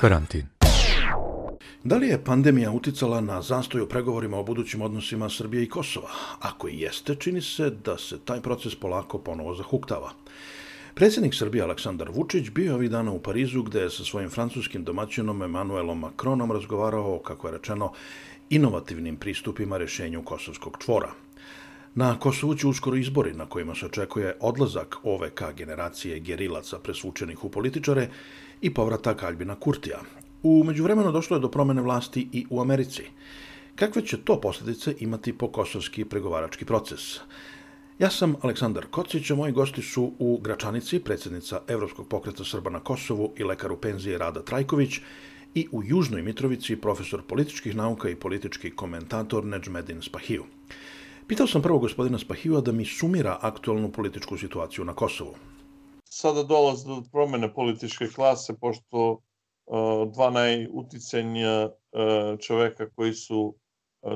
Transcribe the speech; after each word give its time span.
Karantin. 0.00 0.46
Da 1.84 1.96
li 1.96 2.08
je 2.08 2.24
pandemija 2.24 2.70
uticala 2.70 3.20
na 3.20 3.42
zastoj 3.42 3.80
u 3.80 3.88
pregovorima 3.88 4.38
o 4.38 4.42
budućim 4.42 4.82
odnosima 4.82 5.30
Srbije 5.30 5.62
i 5.62 5.68
Kosova? 5.68 6.08
Ako 6.40 6.68
i 6.68 6.80
jeste, 6.80 7.14
čini 7.14 7.42
se 7.42 7.70
da 7.70 7.98
se 7.98 8.18
taj 8.24 8.40
proces 8.40 8.74
polako 8.74 9.18
ponovo 9.18 9.54
zahuktava. 9.54 10.10
Predsjednik 10.94 11.34
Srbije 11.34 11.62
Aleksandar 11.62 12.10
Vučić 12.10 12.50
bio 12.50 12.74
ovih 12.74 12.90
dana 12.90 13.12
u 13.12 13.22
Parizu 13.22 13.62
gde 13.62 13.80
je 13.80 13.90
sa 13.90 14.04
svojim 14.04 14.30
francuskim 14.30 14.84
domaćinom 14.84 15.42
Emanuelom 15.42 16.00
Macronom 16.00 16.52
razgovarao 16.52 17.14
o, 17.14 17.18
kako 17.18 17.48
je 17.48 17.52
rečeno, 17.52 17.92
inovativnim 18.50 19.16
pristupima 19.16 19.78
rešenju 19.78 20.22
kosovskog 20.22 20.76
čvora. 20.84 21.10
Na 21.94 22.18
Kosovu 22.18 22.54
će 22.54 22.66
uskoro 22.66 22.96
izbori 22.96 23.32
na 23.34 23.46
kojima 23.46 23.74
se 23.74 23.86
očekuje 23.86 24.36
odlazak 24.40 24.96
OVK 25.02 25.42
generacije 25.56 26.20
gerilaca 26.20 26.78
presvučenih 26.78 27.44
u 27.44 27.50
političare 27.50 28.08
i 28.60 28.74
povratak 28.74 29.22
Albina 29.22 29.54
Kurtija. 29.54 29.98
U 30.42 30.64
međuvremenu 30.64 31.12
došlo 31.12 31.36
je 31.36 31.40
do 31.40 31.50
promene 31.50 31.82
vlasti 31.82 32.28
i 32.32 32.46
u 32.50 32.60
Americi. 32.60 33.02
Kakve 33.74 34.06
će 34.06 34.16
to 34.24 34.40
posljedice 34.40 34.94
imati 35.00 35.32
po 35.32 35.48
kosovski 35.48 36.04
pregovarački 36.04 36.64
proces? 36.64 37.20
Ja 37.98 38.10
sam 38.10 38.34
Aleksandar 38.42 38.86
Kocić, 38.86 39.30
a 39.30 39.34
moji 39.34 39.52
gosti 39.52 39.82
su 39.82 40.12
u 40.18 40.38
Gračanici, 40.42 40.98
predsjednica 40.98 41.60
Evropskog 41.68 42.08
pokreta 42.08 42.44
Srba 42.44 42.70
na 42.70 42.80
Kosovu 42.80 43.32
i 43.36 43.44
lekar 43.44 43.72
u 43.72 43.76
penzije 43.76 44.18
Rada 44.18 44.42
Trajković 44.42 45.00
i 45.54 45.68
u 45.72 45.82
Južnoj 45.84 46.22
Mitrovici 46.22 46.76
profesor 46.76 47.22
političkih 47.22 47.76
nauka 47.76 48.08
i 48.08 48.16
politički 48.16 48.70
komentator 48.70 49.44
Neđmedin 49.44 50.02
Spahiju. 50.02 50.44
Pitao 51.26 51.46
sam 51.46 51.62
prvo 51.62 51.78
gospodina 51.78 52.18
Spahiju 52.18 52.60
da 52.60 52.72
mi 52.72 52.84
sumira 52.84 53.38
aktualnu 53.40 53.92
političku 53.92 54.38
situaciju 54.38 54.84
na 54.84 54.94
Kosovu. 54.94 55.34
Sada 56.10 56.42
dolazi 56.42 56.86
do 56.88 57.02
promene 57.12 57.54
političke 57.54 58.06
klase, 58.14 58.54
pošto 58.60 59.10
uh, 59.12 60.12
dva 60.12 60.30
najuticajnija 60.30 61.66
uh, 61.66 62.38
čoveka 62.40 62.90
koji 62.90 63.14
su 63.14 63.54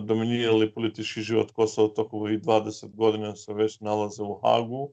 dominirali 0.00 0.74
politički 0.74 1.20
život 1.20 1.50
Kosova 1.50 1.88
tokom 1.94 2.20
ovih 2.20 2.40
20 2.40 2.94
godina 2.94 3.36
se 3.36 3.54
već 3.54 3.80
nalaze 3.80 4.22
u 4.22 4.34
Hagu 4.42 4.92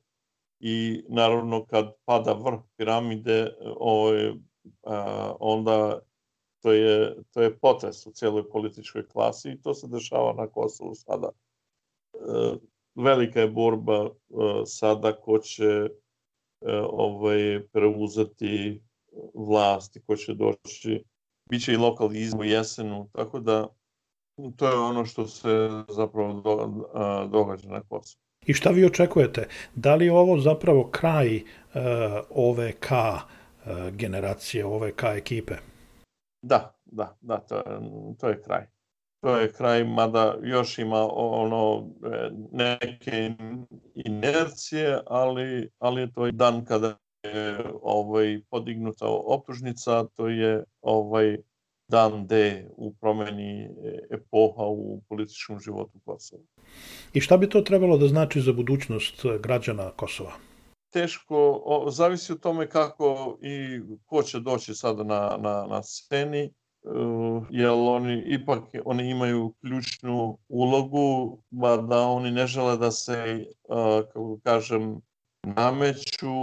i 0.60 1.04
naravno 1.10 1.66
kad 1.66 1.94
pada 2.06 2.34
vrh 2.34 2.60
piramide 2.78 3.54
ovaj, 3.80 4.34
onda 5.40 6.00
to 6.62 6.72
je, 6.72 7.16
to 7.32 7.42
je 7.42 7.58
potres 7.60 8.06
u 8.06 8.12
cijeloj 8.12 8.50
političkoj 8.50 9.08
klasi 9.08 9.50
i 9.50 9.62
to 9.62 9.74
se 9.74 9.88
dešava 9.88 10.34
na 10.34 10.48
Kosovu 10.48 10.96
sada. 10.96 11.30
E, 12.14 12.18
velika 12.96 13.42
je 13.42 13.48
borba 13.48 14.06
e, 14.06 14.12
sada 14.66 15.14
ko 15.22 15.40
će 15.40 15.64
e, 15.64 15.90
ovaj, 16.92 17.62
preuzeti 17.72 18.82
vlasti, 19.34 20.02
ko 20.02 20.16
će 20.16 20.34
doći. 20.34 21.04
Biće 21.50 21.74
i 21.74 21.78
lokalni 21.78 22.20
izmo 22.20 22.44
jesenu, 22.44 23.10
tako 23.14 23.40
da 23.40 23.68
To 24.56 24.70
je 24.70 24.80
ono 24.80 25.06
što 25.06 25.28
se 25.28 25.70
zapravo 25.90 26.34
do, 26.34 26.68
događa 27.32 27.70
na 27.70 27.82
Kosovu. 27.82 28.22
I 28.46 28.54
šta 28.54 28.70
vi 28.70 28.86
očekujete? 28.86 29.48
Da 29.76 29.96
li 29.96 30.06
je 30.06 30.12
ovo 30.12 30.40
zapravo 30.40 30.90
kraj 30.92 31.36
uh, 31.36 31.42
OVK 32.30 32.92
uh, 32.92 33.90
generacije, 33.92 34.66
OVK 34.66 35.04
ekipe? 35.04 35.54
Da, 36.42 36.80
da, 36.86 37.18
da, 37.22 37.38
to 37.38 37.56
je, 37.56 37.64
to 38.20 38.30
je 38.30 38.42
kraj. 38.42 38.66
To 39.20 39.38
je 39.38 39.52
kraj, 39.52 39.84
mada 39.84 40.36
još 40.44 40.78
ima 40.78 41.08
ono 41.14 41.90
e, 42.06 42.30
neke 42.52 43.34
inercije, 43.96 45.00
ali, 45.08 45.70
ali 45.80 46.02
je 46.02 46.12
to 46.12 46.32
dan 46.32 46.66
kada 46.66 46.98
je 47.24 47.58
ovaj, 47.82 48.42
podignuta 48.50 49.06
optužnica, 49.08 50.04
to 50.04 50.28
je 50.28 50.64
ovaj 50.82 51.38
dan 51.88 52.28
D 52.28 52.66
u 52.70 52.94
promeni 52.94 53.64
e, 53.64 53.70
epoha 54.12 54.64
u 54.64 55.02
političkom 55.10 55.60
životu 55.60 56.00
Kosova. 56.06 56.44
I 57.14 57.22
šta 57.22 57.38
bi 57.38 57.50
to 57.50 57.62
trebalo 57.62 57.98
da 57.98 58.08
znači 58.08 58.42
za 58.42 58.54
budućnost 58.54 59.26
građana 59.40 59.92
Kosova? 59.92 60.32
Teško, 60.94 61.62
o, 61.66 61.92
zavisi 61.92 62.32
od 62.32 62.40
tome 62.40 62.70
kako 62.70 63.38
i 63.42 63.80
ko 64.06 64.24
će 64.24 64.40
doći 64.40 64.74
sada 64.74 65.04
na, 65.04 65.38
na, 65.40 65.66
na 65.70 65.84
sceni, 65.84 66.54
jer 67.50 67.70
oni 67.70 68.24
ipak 68.26 68.64
oni 68.86 69.10
imaju 69.10 69.54
ključnu 69.62 70.38
ulogu, 70.50 71.38
da 71.90 72.02
oni 72.02 72.32
ne 72.32 72.48
žele 72.48 72.78
da 72.78 72.92
se, 72.92 73.46
uh, 73.70 74.06
kako 74.14 74.40
kažem, 74.44 75.02
nameću 75.44 76.34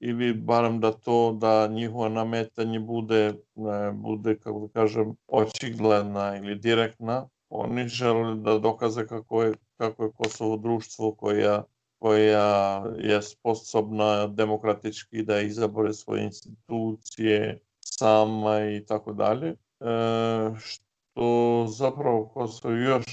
ili 0.00 0.34
barem 0.34 0.80
da 0.80 0.92
to 0.92 1.32
da 1.32 1.66
njihovo 1.66 2.08
nametanje 2.08 2.80
bude, 2.80 3.34
ne, 3.54 3.92
bude 3.92 4.38
kako 4.38 4.60
da 4.60 4.68
kažem, 4.80 5.16
očigledna 5.26 6.36
ili 6.36 6.54
direktna. 6.54 7.28
Oni 7.48 7.88
žele 7.88 8.34
da 8.34 8.58
dokaze 8.58 9.06
kako 9.06 9.42
je, 9.42 9.52
kako 9.76 10.04
je 10.04 10.10
Kosovo 10.12 10.56
društvo 10.56 11.14
koja 11.14 11.62
koja 12.04 12.84
je 12.98 13.22
sposobna 13.22 14.26
demokratički 14.26 15.22
da 15.22 15.40
izabore 15.40 15.92
svoje 15.92 16.24
institucije 16.24 17.58
sama 17.80 18.60
i 18.60 18.84
tako 18.86 19.12
dalje. 19.12 19.54
E, 19.84 20.54
što 20.58 21.66
zapravo 21.68 22.28
Kosovo 22.28 22.74
još 22.74 23.04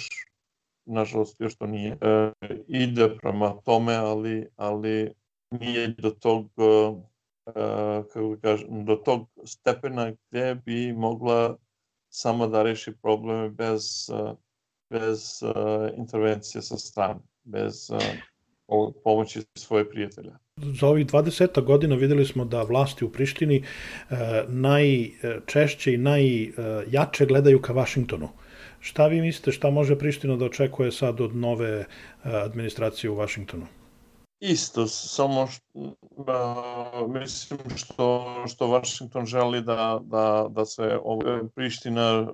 nažalost 0.86 1.42
još 1.42 1.56
to 1.56 1.68
nije, 1.68 1.98
e, 2.02 2.32
ide 2.68 3.18
prema 3.22 3.62
tome, 3.66 3.96
ali, 3.96 4.48
ali 4.56 5.14
nije 5.52 5.88
do 5.88 6.10
tog, 6.10 6.46
e, 6.46 7.52
kako 8.14 8.36
da 8.36 8.42
kažem, 8.42 8.86
do 8.86 8.96
tog 8.96 9.28
stepena 9.46 10.12
gdje 10.12 10.56
bi 10.56 10.94
mogla 10.94 11.58
sama 12.10 12.48
da 12.48 12.64
reši 12.64 12.96
probleme 13.02 13.50
bez, 13.50 14.10
bez 14.90 15.44
e, 15.44 15.48
intervencije 15.98 16.62
sa 16.62 16.78
strane, 16.78 17.20
bez 17.44 17.92
e, 17.92 18.22
pomoći 19.04 19.42
svoje 19.58 19.90
prijatelja. 19.90 20.38
Za 20.58 20.88
ovih 20.88 21.06
20 21.06 21.64
godina 21.64 21.96
videli 21.96 22.26
smo 22.26 22.46
da 22.46 22.64
vlasti 22.64 23.06
u 23.06 23.12
Prištini 23.12 23.64
e, 24.10 24.16
najčešće 24.48 25.94
i 25.94 25.98
najjače 25.98 27.26
gledaju 27.26 27.62
ka 27.62 27.74
Vašingtonu. 27.74 28.30
Šta 28.80 29.08
vi 29.08 29.22
mislite, 29.22 29.52
šta 29.52 29.70
može 29.70 29.98
Priština 29.98 30.36
da 30.36 30.46
očekuje 30.46 30.92
sad 30.92 31.22
od 31.22 31.36
nove 31.36 31.70
e, 31.70 31.86
administracije 32.24 33.10
u 33.12 33.16
Vašingtonu? 33.16 33.68
Isto, 34.40 34.88
samo 34.88 35.48
što, 35.48 35.80
uh, 36.12 37.22
mislim 37.22 37.60
što, 37.76 38.36
što 38.48 38.68
Washington 38.68 39.26
želi 39.26 39.62
da, 39.62 40.00
da, 40.04 40.48
da 40.50 40.66
se 40.66 41.00
Priština 41.56 42.28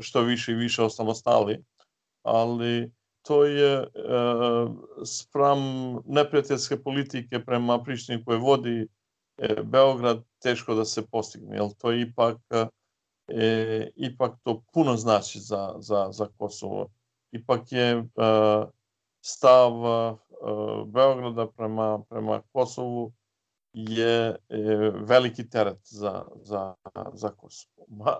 što 0.00 0.22
više 0.22 0.52
i 0.52 0.54
više 0.54 0.82
osamostali, 0.82 1.64
ali 2.22 2.90
to 3.22 3.44
je 3.44 3.80
uh, 3.80 4.70
spram 5.04 5.58
neprijateljske 6.06 6.82
politike 6.82 7.44
prema 7.44 7.82
Prištini 7.82 8.24
koje 8.24 8.38
vodi 8.38 8.82
uh, 8.82 9.64
Beograd 9.64 10.22
teško 10.42 10.74
da 10.74 10.84
se 10.84 11.06
postigne, 11.06 11.56
jer 11.56 11.68
to 11.78 11.90
je 11.90 12.02
ipak 12.02 12.36
e, 13.30 13.90
ipak 13.96 14.34
to 14.42 14.62
puno 14.72 14.96
znači 14.96 15.40
za, 15.40 15.74
za, 15.78 16.08
za 16.12 16.26
Kosovo. 16.38 16.88
Ipak 17.32 17.72
je 17.72 17.90
e, 17.90 18.04
stav 19.20 19.72
e, 19.72 20.16
Beograda 20.86 21.46
prema, 21.46 22.02
prema 22.08 22.42
Kosovu 22.52 23.12
je 23.72 24.28
e, 24.28 24.36
veliki 24.94 25.48
teret 25.50 25.78
za, 25.84 26.24
za, 26.42 26.74
za 27.12 27.28
Kosovo. 27.28 27.86
Ma, 27.88 28.16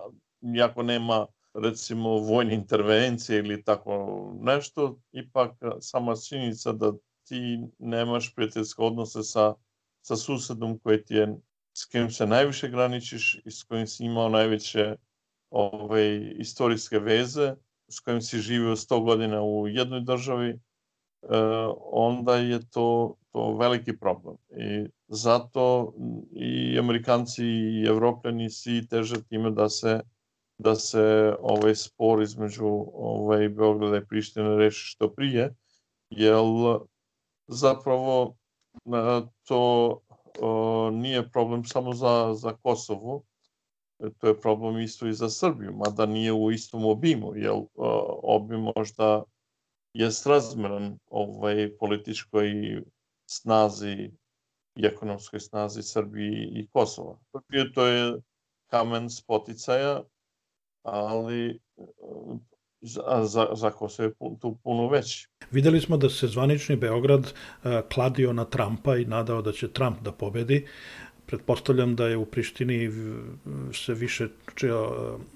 iako 0.55 0.83
nema 0.83 1.27
recimo 1.53 2.09
vojne 2.09 2.53
intervencije 2.53 3.39
ili 3.39 3.63
tako 3.63 4.33
nešto, 4.39 4.99
ipak 5.11 5.51
sama 5.79 6.15
činjenica 6.15 6.71
da 6.71 6.91
ti 7.27 7.59
nemaš 7.79 8.35
prijateljske 8.35 8.81
odnose 8.81 9.23
sa, 9.23 9.53
sa 10.01 10.15
susedom 10.15 10.79
koji 10.79 11.03
ti 11.03 11.15
je 11.15 11.35
s 11.73 11.85
kojim 11.85 12.11
se 12.11 12.27
najviše 12.27 12.69
graničiš 12.69 13.41
i 13.45 13.51
s 13.51 13.63
kojim 13.63 13.87
si 13.87 14.05
imao 14.05 14.29
najveće 14.29 14.95
ovaj, 15.49 16.33
istorijske 16.37 16.99
veze, 16.99 17.55
s 17.87 17.99
kojim 17.99 18.21
si 18.21 18.39
živio 18.39 18.75
100 18.75 19.03
godina 19.03 19.41
u 19.41 19.67
jednoj 19.67 20.01
državi, 20.01 20.49
e, 20.49 20.57
onda 21.91 22.35
je 22.35 22.69
to, 22.69 23.15
to 23.31 23.57
veliki 23.57 23.97
problem. 23.97 24.35
I 24.57 24.87
zato 25.07 25.93
i 26.31 26.79
Amerikanci 26.79 27.45
i 27.45 27.85
Evropljani 27.87 28.49
svi 28.49 28.87
teže 28.87 29.23
time 29.23 29.51
da 29.51 29.69
se 29.69 30.01
da 30.61 30.75
se 30.75 31.35
ovaj 31.39 31.75
spor 31.75 32.21
između 32.21 32.67
ovaj 32.93 33.49
Beograda 33.49 33.97
i 33.97 34.05
Prištine 34.05 34.55
reši 34.57 34.85
što 34.85 35.13
prije, 35.13 35.55
jer 36.09 36.35
zapravo 37.47 38.35
e, 38.85 39.21
to 39.47 40.01
nije 40.91 41.29
problem 41.29 41.65
samo 41.65 41.93
za, 41.93 42.33
za 42.33 42.53
Kosovo, 42.63 43.23
to 44.17 44.27
je 44.27 44.39
problem 44.39 44.79
isto 44.79 45.07
i 45.07 45.13
za 45.13 45.29
Srbiju, 45.29 45.73
mada 45.73 46.05
nije 46.05 46.33
u 46.33 46.51
istom 46.51 46.85
obimu, 46.85 47.35
jer 47.35 47.51
obim 48.23 48.67
možda 48.75 49.23
je 49.93 50.11
srazmeran 50.11 50.97
ovaj, 51.09 51.77
političkoj 51.79 52.51
snazi 53.25 54.11
i 54.75 54.85
ekonomskoj 54.85 55.39
snazi 55.39 55.83
Srbiji 55.83 56.49
i 56.53 56.67
Kosova. 56.67 57.19
To 57.73 57.85
je, 57.85 58.21
kamen 58.67 59.09
spoticaja, 59.09 60.03
ali 60.81 61.59
za, 62.81 63.01
za, 63.23 63.47
za 63.53 63.71
Kosovo 63.71 64.07
je 64.07 64.13
tu 64.39 64.57
puno 64.63 64.89
veći. 64.89 65.27
Videli 65.51 65.81
smo 65.81 65.97
da 65.97 66.09
se 66.09 66.27
zvanični 66.27 66.75
Beograd 66.75 67.21
uh, 67.21 67.71
kladio 67.93 68.33
na 68.33 68.45
Trumpa 68.45 68.97
i 68.97 69.05
nadao 69.05 69.41
da 69.41 69.51
će 69.51 69.67
Trump 69.67 70.01
da 70.01 70.11
pobedi. 70.11 70.67
Pretpostavljam 71.25 71.95
da 71.95 72.07
je 72.07 72.17
u 72.17 72.25
Prištini 72.25 72.91
se 73.73 73.93
više, 73.93 74.27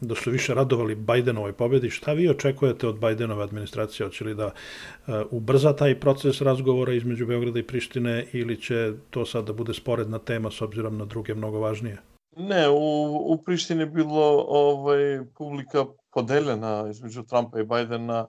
da 0.01 0.15
su 0.15 0.31
više 0.31 0.53
radovali 0.53 0.95
Bajdenovoj 0.95 1.53
pobedi. 1.53 1.89
Šta 1.89 2.13
vi 2.13 2.29
očekujete 2.29 2.87
od 2.87 2.99
Bajdenove 2.99 3.43
administracije? 3.43 4.07
Hoće 4.07 4.23
li 4.23 4.35
da 4.35 4.51
ubrza 5.31 5.75
taj 5.75 5.99
proces 5.99 6.41
razgovora 6.41 6.93
između 6.93 7.27
Beograda 7.27 7.59
i 7.59 7.63
Prištine 7.63 8.25
ili 8.33 8.61
će 8.61 8.93
to 9.09 9.25
sad 9.25 9.45
da 9.45 9.53
bude 9.53 9.73
sporedna 9.73 10.19
tema 10.19 10.51
s 10.51 10.61
obzirom 10.61 10.97
na 10.97 11.05
druge 11.05 11.35
mnogo 11.35 11.59
važnije? 11.59 11.97
Ne, 12.35 12.69
u, 12.69 13.15
u 13.33 13.43
Prištini 13.45 13.81
je 13.81 13.85
bilo 13.85 14.45
ovaj, 14.47 15.25
publika 15.35 15.85
podeljena 16.11 16.87
između 16.89 17.23
Trumpa 17.23 17.59
i 17.59 17.63
Bajdena, 17.63 18.27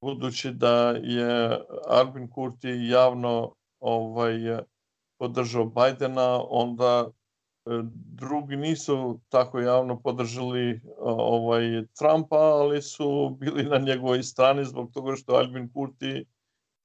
budući 0.00 0.50
da 0.50 0.90
je 0.90 1.60
Arbin 1.88 2.30
Kurti 2.30 2.68
javno 2.68 3.54
ovaj, 3.80 4.34
podržao 5.18 5.64
Bajdena, 5.64 6.42
onda 6.48 7.06
e, 7.66 7.70
drugi 7.94 8.56
nisu 8.56 9.20
tako 9.28 9.60
javno 9.60 10.00
podržali 10.00 10.80
ovaj 10.98 11.84
Trumpa, 11.98 12.36
ali 12.36 12.82
su 12.82 13.36
bili 13.40 13.64
na 13.64 13.78
njegovoj 13.78 14.22
strani 14.22 14.64
zbog 14.64 14.90
toga 14.92 15.16
što 15.16 15.32
Albin 15.32 15.72
Kurti 15.72 16.24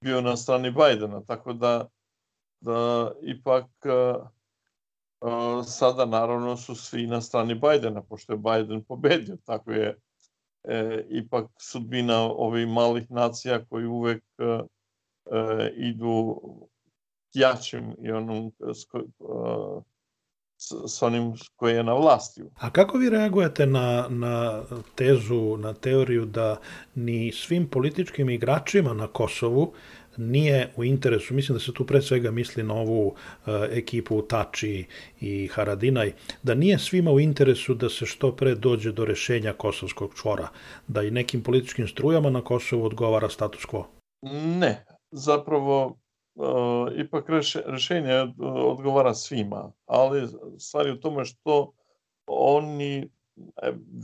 bio 0.02 0.22
na 0.22 0.38
strani 0.38 0.72
Bajdena, 0.72 1.22
tako 1.28 1.54
da 1.54 1.88
da 2.62 3.12
ipak 3.22 3.66
sada 5.64 6.06
naravno 6.06 6.58
su 6.58 6.76
svi 6.76 7.08
na 7.08 7.22
strani 7.22 7.56
Bajdena, 7.56 8.02
pošto 8.02 8.34
je 8.34 8.38
Bajden 8.38 8.84
pobedio, 8.84 9.38
tako 9.46 9.72
je 9.72 9.98
e, 10.64 11.06
ipak 11.10 11.46
sudbina 11.60 12.22
ovih 12.22 12.68
malih 12.68 13.12
nacija 13.12 13.66
koji 13.66 13.86
uvek 13.86 14.24
e, 14.38 14.60
idu 15.76 16.42
jačim 17.34 17.96
i 18.04 18.12
onom 18.12 18.52
s, 18.60 18.86
e, 18.94 19.00
s 20.88 21.02
onim 21.02 21.34
koji 21.56 21.76
je 21.76 21.84
na 21.84 21.94
vlasti. 21.94 22.44
A 22.56 22.70
kako 22.70 22.98
vi 22.98 23.10
reagujete 23.10 23.66
na, 23.66 24.08
na 24.10 24.64
tezu, 24.96 25.58
na 25.58 25.74
teoriju 25.74 26.26
da 26.26 26.58
ni 26.96 27.32
svim 27.32 27.70
političkim 27.70 28.30
igračima 28.30 28.94
na 28.94 29.08
Kosovu 29.08 29.74
nije 30.18 30.72
u 30.76 30.84
interesu, 30.84 31.34
mislim 31.34 31.56
da 31.56 31.60
se 31.60 31.74
tu 31.74 31.86
pre 31.86 32.02
svega 32.02 32.32
misli 32.32 32.64
na 32.64 32.74
ovu 32.74 33.08
uh, 33.08 33.16
ekipu 33.70 34.22
Tači 34.22 34.86
i 35.22 35.48
Haradinaj, 35.48 36.14
da 36.44 36.56
nije 36.56 36.80
svima 36.80 37.12
u 37.12 37.20
interesu 37.20 37.74
da 37.74 37.90
se 37.90 38.06
što 38.06 38.36
pre 38.36 38.56
dođe 38.56 38.92
do 38.92 39.06
rešenja 39.06 39.54
kosovskog 39.54 40.14
čvora, 40.16 40.48
da 40.88 41.04
i 41.04 41.12
nekim 41.12 41.44
političkim 41.44 41.88
strujama 41.88 42.30
na 42.30 42.42
Kosovu 42.42 42.86
odgovara 42.86 43.30
status 43.30 43.62
quo? 43.66 43.84
Ne, 44.60 44.86
zapravo 45.12 45.86
uh, 46.36 46.88
ipak 46.98 47.30
reš, 47.30 47.56
rešenje 47.66 48.12
e, 48.12 48.28
odgovara 48.46 49.14
svima, 49.14 49.72
ali 49.86 50.28
stvari 50.60 50.92
u 50.92 51.00
tome 51.00 51.26
što 51.26 51.74
oni, 52.28 53.10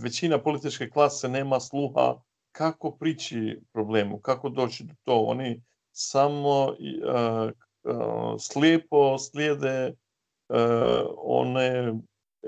većina 0.03 0.37
političke 0.37 0.89
klase 0.89 1.29
nema 1.29 1.59
sluha 1.59 2.21
kako 2.51 2.91
prići 2.91 3.59
problemu, 3.73 4.19
kako 4.19 4.49
doći 4.49 4.83
do 4.83 4.93
to. 5.03 5.19
Oni 5.19 5.61
samo 5.91 6.65
uh, 6.65 7.51
uh, 7.83 8.35
slijepo 8.39 9.17
slijede 9.17 9.93
uh, 10.49 11.15
one 11.17 11.93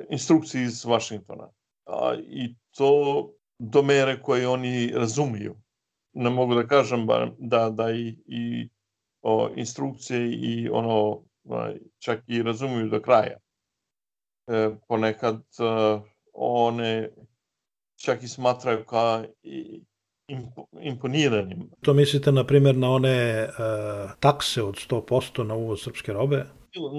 instrukcije 0.09 0.63
iz 0.63 0.85
Vašingtona. 0.85 1.49
A, 1.85 2.15
I 2.27 2.55
to 2.77 3.33
do 3.59 3.81
mere 3.81 4.21
koje 4.21 4.47
oni 4.47 4.91
razumiju. 4.95 5.55
Ne 6.13 6.29
mogu 6.29 6.55
da 6.55 6.67
kažem 6.67 7.07
da, 7.37 7.69
da 7.69 7.91
i, 7.91 8.17
i 8.25 8.69
o, 9.21 9.49
instrukcije 9.55 10.31
i 10.31 10.69
ono 10.69 11.23
čak 11.99 12.23
i 12.27 12.43
razumiju 12.43 12.89
do 12.89 13.01
kraja. 13.01 13.37
E, 14.47 14.69
ponekad 14.87 15.35
uh, 15.35 16.01
one 16.33 17.09
čak 17.95 18.23
i 18.23 18.27
smatraju 18.27 18.85
kao 18.85 19.23
i, 19.43 19.81
imponiranim. 20.81 21.69
To 21.81 21.93
mislite, 21.93 22.31
na 22.31 22.45
primjer, 22.45 22.77
na 22.77 22.89
one 22.89 23.47
uh, 23.47 24.11
takse 24.19 24.63
od 24.63 24.75
100% 24.75 25.43
na 25.43 25.55
uvoz 25.55 25.81
srpske 25.83 26.13
robe? 26.13 26.45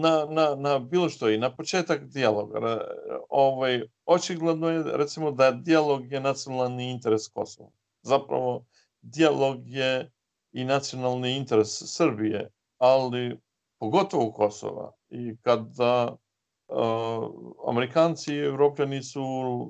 Na, 0.02 0.26
na, 0.30 0.54
na 0.54 0.78
bilo 0.78 1.08
što 1.08 1.30
i 1.30 1.38
na 1.38 1.56
početak 1.56 2.04
dijaloga. 2.04 2.80
Ovaj, 3.28 3.82
očigledno 4.04 4.68
je, 4.68 4.82
recimo, 4.84 5.30
da 5.30 5.50
dijalog 5.50 6.12
je 6.12 6.20
nacionalni 6.20 6.90
interes 6.90 7.28
Kosova. 7.28 7.70
Zapravo, 8.02 8.64
dijalog 9.02 9.68
je 9.68 10.10
i 10.52 10.64
nacionalni 10.64 11.36
interes 11.36 11.68
Srbije, 11.68 12.50
ali 12.78 13.38
pogotovo 13.78 14.32
Kosova. 14.32 14.92
I 15.10 15.36
kada 15.42 16.16
Amerikanci 17.66 18.34
i 18.34 18.38
Evropljani 18.38 19.02
su 19.02 19.22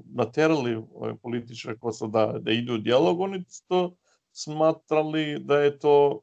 naterali 0.06 0.76
ove 0.94 1.17
političare 1.17 1.79
Kosova 1.79 2.11
da, 2.11 2.38
da 2.38 2.50
idu 2.52 2.75
u 2.75 2.79
dijalog, 2.79 3.20
oni 3.20 3.44
to 3.69 3.96
smatrali 4.32 5.38
da 5.38 5.58
je 5.58 5.79
to 5.79 6.20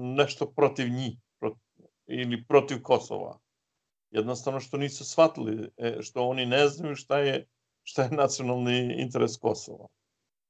nešto 0.00 0.46
protiv 0.46 0.88
njih 0.88 1.18
ili 2.06 2.44
protiv 2.44 2.82
Kosova. 2.82 3.38
Jednostavno 4.10 4.60
što 4.60 4.76
nisu 4.76 5.04
shvatili, 5.04 5.70
e, 5.76 5.96
što 6.00 6.28
oni 6.28 6.46
ne 6.46 6.68
znaju 6.68 6.96
šta 6.96 7.18
je, 7.18 7.46
šta 7.82 8.02
je 8.02 8.10
nacionalni 8.10 8.94
interes 8.98 9.36
Kosova. 9.36 9.86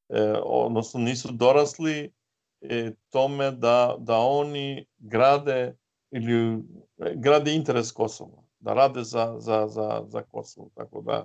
E, 0.08 0.32
odnosno 0.44 1.00
nisu 1.00 1.32
dorasli 1.32 2.12
e, 2.60 2.92
tome 3.10 3.50
da, 3.50 3.96
da 3.98 4.18
oni 4.18 4.86
grade 4.98 5.76
ili 6.10 6.62
grade 7.14 7.54
interes 7.54 7.92
Kosova 7.92 8.41
da 8.62 8.74
rade 8.74 9.04
za, 9.04 9.34
za, 9.38 9.66
za, 9.68 10.04
za 10.06 10.22
Kosovo. 10.22 10.70
Tako 10.74 11.00
da, 11.00 11.24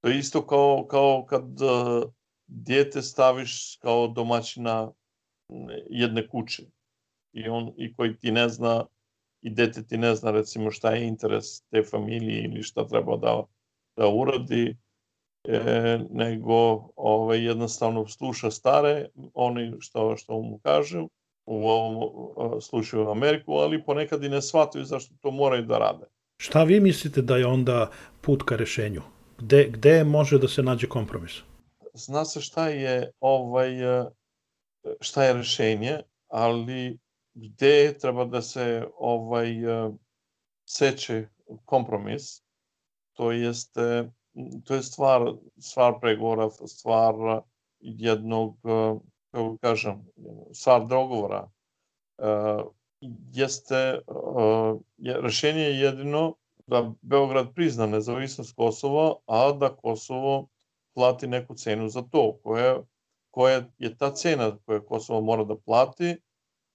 to 0.00 0.08
je 0.08 0.18
isto 0.18 0.46
kao, 0.46 0.86
kao 0.90 1.26
kad 1.28 1.60
uh, 1.60 2.10
dijete 2.46 3.02
staviš 3.02 3.78
kao 3.82 4.08
domaćina 4.08 4.92
jedne 5.90 6.28
kuće 6.28 6.62
i 7.32 7.48
on 7.48 7.72
i 7.76 7.94
koji 7.94 8.16
ti 8.16 8.32
ne 8.32 8.48
zna 8.48 8.84
i 9.42 9.50
dete 9.50 9.86
ti 9.86 9.98
ne 9.98 10.14
zna 10.14 10.30
recimo 10.30 10.70
šta 10.70 10.90
je 10.90 11.06
interes 11.06 11.60
te 11.60 11.82
familije 11.82 12.44
ili 12.44 12.62
šta 12.62 12.86
treba 12.86 13.16
da, 13.16 13.42
da 13.96 14.08
uradi 14.08 14.76
e, 15.44 15.98
nego 16.10 16.88
ovaj, 16.96 17.44
jednostavno 17.44 18.06
sluša 18.06 18.50
stare 18.50 19.08
oni 19.34 19.72
što, 19.80 20.16
što 20.16 20.42
mu 20.42 20.58
kažu 20.58 21.08
u 21.46 21.68
ovom 21.68 22.60
slučaju 22.60 23.10
Ameriku, 23.10 23.52
ali 23.52 23.84
ponekad 23.84 24.24
i 24.24 24.28
ne 24.28 24.42
shvataju 24.42 24.84
zašto 24.84 25.14
to 25.20 25.30
moraju 25.30 25.62
da 25.62 25.78
rade. 25.78 26.06
Šta 26.40 26.64
vi 26.64 26.80
mislite 26.80 27.22
da 27.22 27.36
je 27.36 27.46
onda 27.46 27.90
put 28.20 28.42
ka 28.42 28.56
rešenju? 28.56 29.02
Gde, 29.38 29.68
gde 29.68 30.04
može 30.04 30.38
da 30.38 30.48
se 30.48 30.62
nađe 30.62 30.88
kompromis? 30.88 31.32
Zna 31.94 32.24
se 32.24 32.40
šta 32.40 32.68
je 32.68 33.10
ovaj 33.20 33.70
šta 35.00 35.24
je 35.24 35.32
rešenje, 35.32 35.98
ali 36.28 36.98
gde 37.34 37.98
treba 37.98 38.24
da 38.24 38.42
se 38.42 38.86
ovaj 38.98 39.54
seče 40.68 41.26
kompromis, 41.64 42.42
to 43.12 43.32
jeste 43.32 44.10
to 44.64 44.74
je 44.74 44.82
stvar, 44.82 45.32
stvar 45.58 46.00
pregovora, 46.00 46.50
stvar 46.50 47.14
jednog, 47.80 48.58
kako 49.30 49.56
kažem, 49.60 50.06
stvar 50.52 50.86
dogovora 50.86 51.48
jeste 53.32 54.00
uh, 54.06 54.80
rešenje 55.22 55.62
je 55.62 55.80
jedino 55.80 56.34
da 56.66 56.92
Beograd 57.02 57.54
prizna 57.54 57.86
nezavisnost 57.86 58.56
Kosova, 58.56 59.14
a 59.26 59.52
da 59.52 59.76
Kosovo 59.76 60.48
plati 60.94 61.26
neku 61.26 61.54
cenu 61.54 61.88
za 61.88 62.02
to, 62.02 62.38
koja, 62.42 62.82
koja 63.30 63.62
je 63.78 63.96
ta 63.96 64.14
cena 64.14 64.58
koju 64.64 64.86
Kosovo 64.86 65.20
mora 65.20 65.44
da 65.44 65.56
plati, 65.56 66.16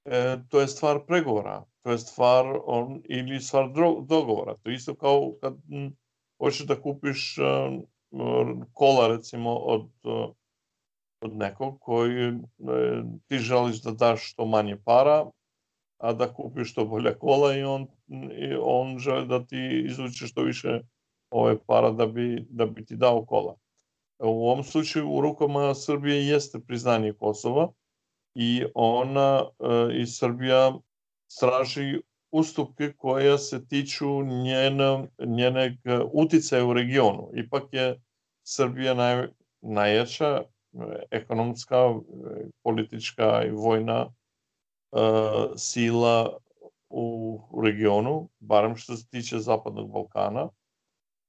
e, 0.06 0.38
to 0.50 0.62
je 0.62 0.68
stvar 0.68 1.06
pregovora, 1.06 1.64
to 1.82 1.92
je 1.92 1.98
stvar 1.98 2.46
on, 2.66 3.02
ili 3.10 3.40
stvar 3.40 3.70
dogovora. 4.08 4.56
To 4.64 4.70
je 4.70 4.76
isto 4.76 4.96
kao 4.96 5.34
kad 5.42 5.54
m, 5.72 5.96
hoćeš 6.38 6.66
da 6.66 6.82
kupiš 6.82 7.38
um, 7.38 8.66
kola 8.74 9.08
recimo 9.08 9.56
od, 9.56 9.90
od 11.22 11.36
nekog 11.36 11.80
koji 11.80 12.28
e, 12.28 12.34
ti 13.28 13.38
želiš 13.38 13.82
da 13.82 13.92
daš 13.92 14.32
što 14.32 14.46
manje 14.46 14.78
para, 14.86 15.26
a 16.04 16.14
da 16.14 16.34
kupiš 16.34 16.72
što 16.72 16.86
bolja 16.86 17.14
kola 17.20 17.56
i 17.56 17.64
on, 17.64 17.88
i 18.38 18.56
on 18.62 18.98
žele 19.00 19.26
da 19.26 19.46
ti 19.46 19.84
izvuče 19.86 20.28
što 20.28 20.44
više 20.44 20.80
ove 21.32 21.58
para 21.66 21.92
da 21.92 22.06
bi, 22.06 22.46
da 22.50 22.66
bi 22.66 22.86
ti 22.86 22.96
dao 22.96 23.26
kola. 23.26 23.56
U 24.20 24.50
ovom 24.50 24.64
slučaju 24.64 25.10
u 25.10 25.22
rukama 25.22 25.76
Srbije 25.76 26.28
jeste 26.28 26.60
priznanje 26.68 27.14
Kosova 27.14 27.72
i 28.36 28.64
ona 28.76 29.44
e, 29.60 30.02
i 30.02 30.06
Srbija 30.06 30.74
straži 31.32 32.02
ustupke 32.32 32.94
koja 32.98 33.38
se 33.38 33.68
tiču 33.68 34.24
njena, 34.24 35.08
njenog 35.20 35.72
uticaja 36.14 36.66
u 36.66 36.74
regionu. 36.74 37.30
Ipak 37.34 37.64
je 37.72 38.02
Srbija 38.44 38.94
naj, 38.94 39.28
najjača 39.62 40.44
ekonomska, 41.12 41.94
politička 42.64 43.44
i 43.48 43.52
vojna 43.52 44.10
sila 45.56 46.38
u, 46.90 47.40
regionu, 47.64 48.30
barem 48.40 48.76
što 48.76 48.96
se 48.98 49.08
tiče 49.08 49.40
Zapadnog 49.40 49.92
Balkana, 49.92 50.50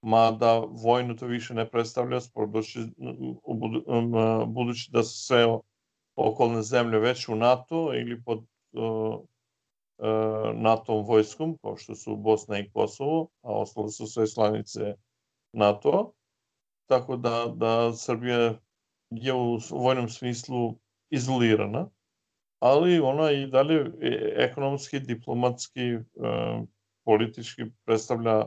mada 0.02 0.58
vojno 0.58 1.14
to 1.14 1.26
više 1.26 1.54
ne 1.54 1.70
predstavlja, 1.70 2.18
budući, 2.46 2.78
budući 4.46 4.90
da 4.92 5.02
su 5.02 5.24
sve 5.24 5.58
okolne 6.16 6.62
zemlje 6.62 6.98
već 6.98 7.28
u 7.28 7.34
NATO 7.34 7.94
ili 7.94 8.22
pod 8.22 8.38
uh, 8.72 9.20
NATO 10.54 10.94
vojskom, 10.94 11.58
kao 11.62 11.76
što 11.76 11.94
su 11.94 12.16
Bosna 12.16 12.58
i 12.58 12.70
Kosovo, 12.70 13.28
a 13.42 13.52
ostale 13.52 13.88
su 13.88 14.06
sve 14.06 14.26
slanice 14.26 14.94
NATO, 15.52 16.12
tako 16.86 17.16
da, 17.16 17.52
da 17.56 17.92
Srbija 17.92 18.58
je 19.10 19.32
u 19.34 19.58
vojnom 19.70 20.08
smislu 20.08 20.74
izolirana, 21.10 21.88
ali 22.64 23.00
ona 23.00 23.30
i 23.30 23.46
dalje 23.46 23.74
e, 24.00 24.34
ekonomski, 24.36 25.00
diplomatski, 25.00 25.80
e, 25.80 26.00
politički 27.04 27.62
predstavlja 27.84 28.46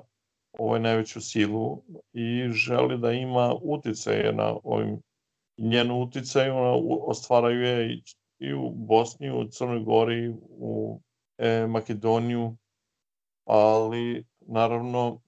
ovaj 0.60 0.80
najveću 0.80 1.22
silu 1.22 1.84
i 2.14 2.50
želi 2.52 2.98
da 2.98 3.12
ima 3.12 3.56
uticaje 3.62 4.34
na 4.34 4.56
ovim 4.64 5.02
njenu 5.58 6.02
uticaj 6.02 6.50
ona 6.50 6.74
ostvaraju 7.02 7.62
je 7.62 8.02
i 8.40 8.54
u 8.54 8.70
Bosni, 8.70 9.32
u 9.32 9.48
Crnoj 9.48 9.80
Gori, 9.80 10.34
u 10.50 11.02
e, 11.38 11.68
Makedoniju, 11.68 12.58
ali 13.46 14.26
naravno 14.40 15.22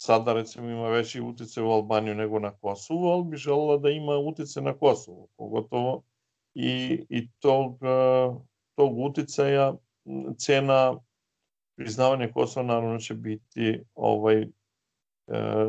sada 0.00 0.32
recimo 0.32 0.70
ima 0.70 0.88
veći 0.88 1.20
uticaj 1.20 1.64
u 1.64 1.70
Albaniju 1.70 2.14
nego 2.14 2.38
na 2.38 2.50
Kosovu, 2.50 3.06
ali 3.06 3.24
bi 3.24 3.36
želela 3.36 3.76
da 3.78 3.90
ima 3.90 4.16
uticaj 4.16 4.62
na 4.62 4.78
Kosovu, 4.78 5.28
pogotovo 5.36 6.02
i, 6.56 7.04
i 7.08 7.28
tog, 7.38 7.78
e, 7.82 7.86
tog 8.74 8.98
uticaja 8.98 9.74
cena 10.38 10.94
priznavanja 11.76 12.32
Kosova 12.32 12.66
naravno 12.66 12.98
će 12.98 13.14
biti 13.14 13.80
ovaj 13.94 14.42
e, 14.42 14.46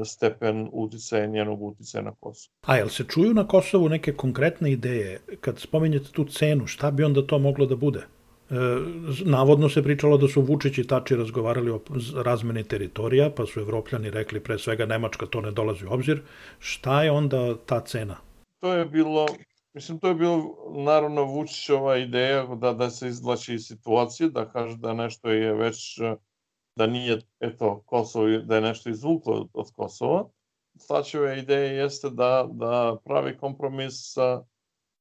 stepen 0.05 0.69
uticaja 0.71 1.25
njenog 1.25 1.61
uticaja 1.61 2.03
na 2.03 2.11
Kosovo. 2.19 2.53
A 2.61 2.77
jel 2.77 2.89
se 2.89 3.03
čuju 3.03 3.33
na 3.33 3.47
Kosovu 3.47 3.89
neke 3.89 4.13
konkretne 4.13 4.71
ideje? 4.71 5.19
Kad 5.41 5.59
spominjete 5.59 6.11
tu 6.11 6.25
cenu, 6.25 6.67
šta 6.67 6.91
bi 6.91 7.03
onda 7.03 7.27
to 7.27 7.39
moglo 7.39 7.65
da 7.65 7.75
bude? 7.75 7.99
E, 7.99 8.55
navodno 9.25 9.69
se 9.69 9.83
pričalo 9.83 10.17
da 10.17 10.27
su 10.27 10.41
Vučić 10.41 10.77
i 10.77 10.87
Tači 10.87 11.15
razgovarali 11.15 11.71
o 11.71 11.81
razmeni 12.23 12.63
teritorija, 12.63 13.29
pa 13.29 13.45
su 13.45 13.59
evropljani 13.59 14.09
rekli 14.09 14.39
pre 14.39 14.59
svega 14.59 14.85
Nemačka 14.85 15.25
to 15.25 15.41
ne 15.41 15.51
dolazi 15.51 15.85
u 15.85 15.91
obzir. 15.91 16.21
Šta 16.59 17.03
je 17.03 17.11
onda 17.11 17.57
ta 17.65 17.79
cena? 17.79 18.17
To 18.59 18.73
je 18.73 18.85
bilo, 18.85 19.27
mislim, 19.77 19.99
to 19.99 20.07
je 20.07 20.15
bilo 20.15 20.55
naravno 20.75 21.23
Vučićova 21.23 21.97
ideja 21.97 22.45
da, 22.45 22.73
da 22.73 22.89
se 22.89 23.07
izvlači 23.07 23.53
iz 23.53 23.67
situacije, 23.67 24.29
da 24.29 24.49
kaže 24.49 24.77
da 24.77 24.93
nešto 24.93 25.29
je 25.29 25.53
već, 25.53 25.99
da 26.75 26.87
nije, 26.87 27.21
eto, 27.39 27.83
Kosovo, 27.85 28.27
da 28.27 28.55
je 28.55 28.61
nešto 28.61 28.89
izvuklo 28.89 29.47
od 29.53 29.71
Kosova. 29.75 30.29
Tačeva 30.87 31.33
ideja 31.33 31.83
jeste 31.83 32.09
da, 32.09 32.47
da 32.51 32.97
pravi 33.05 33.37
kompromis 33.37 34.15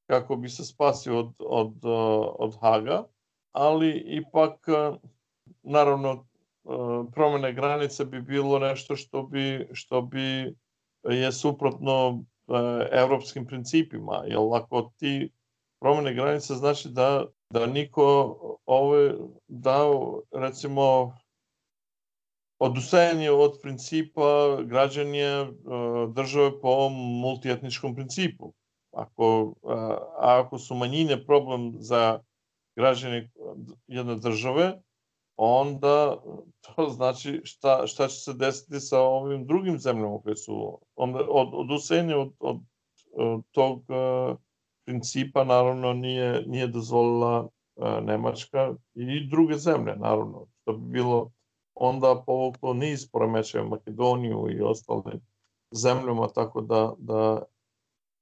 kako 0.05 0.35
bi 0.35 0.49
se 0.49 0.65
spasio 0.65 1.19
od, 1.19 1.33
od, 1.39 1.73
od 2.39 2.57
Haga, 2.61 3.03
ali 3.51 4.03
ipak, 4.07 4.65
naravno, 5.63 6.27
promene 7.13 7.53
granice 7.53 8.05
bi 8.05 8.21
bilo 8.21 8.59
nešto 8.59 8.95
što 8.95 9.23
bi, 9.23 9.67
što 9.73 10.01
bi 10.01 10.55
je 11.03 11.31
suprotno 11.31 12.23
evropskim 12.91 13.45
principima, 13.45 14.23
jer 14.27 14.39
ako 14.53 14.91
ti 14.97 15.31
promene 15.79 16.13
granice 16.13 16.53
znači 16.53 16.89
da, 16.89 17.25
da 17.49 17.65
niko 17.65 18.37
ove 18.65 19.13
dao, 19.47 20.21
recimo, 20.31 21.13
odustajanje 22.59 23.31
od 23.31 23.59
principa 23.61 24.57
građanja 24.63 25.47
države 26.13 26.61
po 26.61 26.89
multietničkom 26.89 27.95
principu. 27.95 28.53
Ako, 28.91 29.53
a 30.19 30.41
ako 30.41 30.57
su 30.57 30.75
manjine 30.75 31.25
problem 31.25 31.73
za 31.79 32.19
građani 32.75 33.29
jedne 33.87 34.15
države, 34.15 34.81
onda 35.37 36.17
to 36.61 36.89
znači 36.89 37.41
šta, 37.43 37.87
šta 37.87 38.07
će 38.07 38.15
se 38.15 38.33
desiti 38.33 38.79
sa 38.79 39.01
ovim 39.01 39.45
drugim 39.45 39.79
zemljama 39.79 40.19
koje 40.23 40.35
su 40.35 40.79
onda 40.95 41.19
od, 41.29 41.49
od 41.53 41.71
usenja 41.71 42.17
od, 42.17 42.33
od, 42.39 42.59
od 43.13 43.41
tog 43.51 43.77
uh, 43.77 44.37
principa 44.85 45.43
naravno 45.43 45.93
nije, 45.93 46.43
nije 46.47 46.67
dozvolila 46.67 47.39
uh, 47.41 48.03
Nemačka 48.03 48.75
i 48.95 49.27
druge 49.29 49.55
zemlje 49.57 49.95
naravno, 49.95 50.45
što 50.61 50.73
bi 50.73 50.91
bilo 50.91 51.31
onda 51.73 52.23
povuklo 52.25 52.73
niz 52.73 53.11
poremećaja 53.11 53.63
Makedoniju 53.63 54.47
i 54.49 54.61
ostale 54.61 55.13
zemljama, 55.71 56.27
tako 56.27 56.61
da, 56.61 56.93
da 56.97 57.43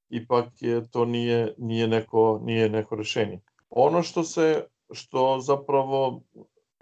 ipak 0.09 0.61
je 0.61 0.89
to 0.89 1.05
nije, 1.05 1.55
nije, 1.57 1.87
neko, 1.87 2.39
nije 2.43 2.69
neko 2.69 2.95
rešenje. 2.95 3.39
Ono 3.69 4.03
što 4.03 4.23
se, 4.23 4.67
što 4.91 5.39
zapravo, 5.39 6.21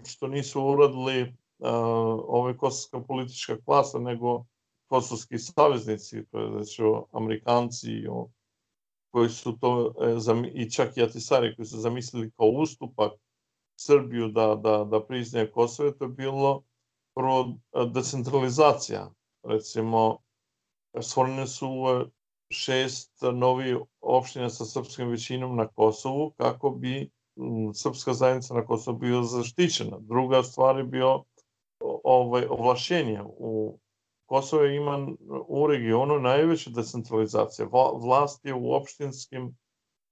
što 0.08 0.28
nisu 0.28 0.62
uradili 0.62 1.22
uh, 1.22 1.68
ove 2.28 2.56
kosovska 2.56 3.00
politička 3.00 3.56
klasa, 3.64 3.98
nego 3.98 4.44
kosovski 4.86 5.38
saveznici, 5.38 6.24
to 6.30 6.40
je 6.40 6.48
znači 6.50 6.82
Amerikanci 7.12 8.06
o, 8.10 8.28
koji 9.10 9.28
su 9.28 9.58
to, 9.60 9.94
e, 10.00 10.50
i 10.54 10.70
čak 10.70 10.96
i 10.96 11.02
Atisari 11.02 11.56
koji 11.56 11.66
su 11.66 11.78
zamislili 11.78 12.30
kao 12.36 12.46
ustupak 12.46 13.12
Srbiju 13.76 14.28
da, 14.28 14.54
da, 14.54 14.84
da 14.84 15.06
priznaje 15.06 15.50
Kosovo, 15.50 15.90
to 15.90 16.04
je 16.04 16.08
bilo 16.08 16.62
prvo 17.14 17.54
decentralizacija. 17.94 19.10
Recimo, 19.42 20.18
stvorene 21.00 21.46
su 21.46 21.68
šest 22.50 23.22
novi 23.32 23.76
opština 24.00 24.50
sa 24.50 24.64
srpskom 24.64 25.08
većinom 25.08 25.56
na 25.56 25.66
Kosovu 25.68 26.30
kako 26.36 26.70
bi 26.70 27.10
srpska 27.74 28.12
zajednica 28.12 28.54
na 28.54 28.66
Kosovu 28.66 28.98
bio 28.98 29.22
zaštićena. 29.22 29.98
Druga 30.00 30.42
stvar 30.42 30.78
je 30.78 30.84
bio 30.84 31.24
ovaj, 32.04 32.46
ovlašenje. 32.50 33.20
U 33.26 33.78
Kosovo 34.26 34.64
ima 34.64 35.08
u 35.48 35.66
regionu 35.66 36.18
najveća 36.18 36.70
decentralizacija. 36.70 37.68
Vlast 38.02 38.44
je 38.44 38.54
u 38.54 38.72
opštinskim 38.72 39.56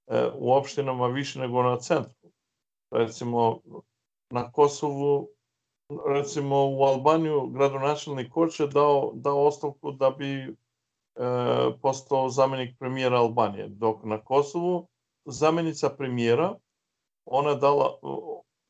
e, 0.07 0.31
u 0.35 0.53
opštinama 0.53 1.07
više 1.07 1.39
nego 1.39 1.63
na 1.63 1.79
centru. 1.79 2.31
Recimo, 2.91 3.61
na 4.31 4.53
Kosovu 4.53 5.29
recimo 6.07 6.71
u 6.71 6.83
Albaniju 6.83 7.47
gradonačelnik 7.47 8.33
Koče 8.33 8.67
dao, 8.67 9.13
dao 9.15 9.47
ostavku 9.47 9.93
da 9.93 10.11
bi 10.11 10.35
e, 10.35 10.53
postao 11.83 12.29
zamenik 12.29 12.79
premijera 12.79 13.17
Albanije, 13.17 13.69
dok 13.69 14.05
na 14.05 14.25
Kosovu 14.25 14.89
zamenica 15.25 15.91
premijera 15.91 16.55
ona 17.25 17.55
dala 17.55 17.99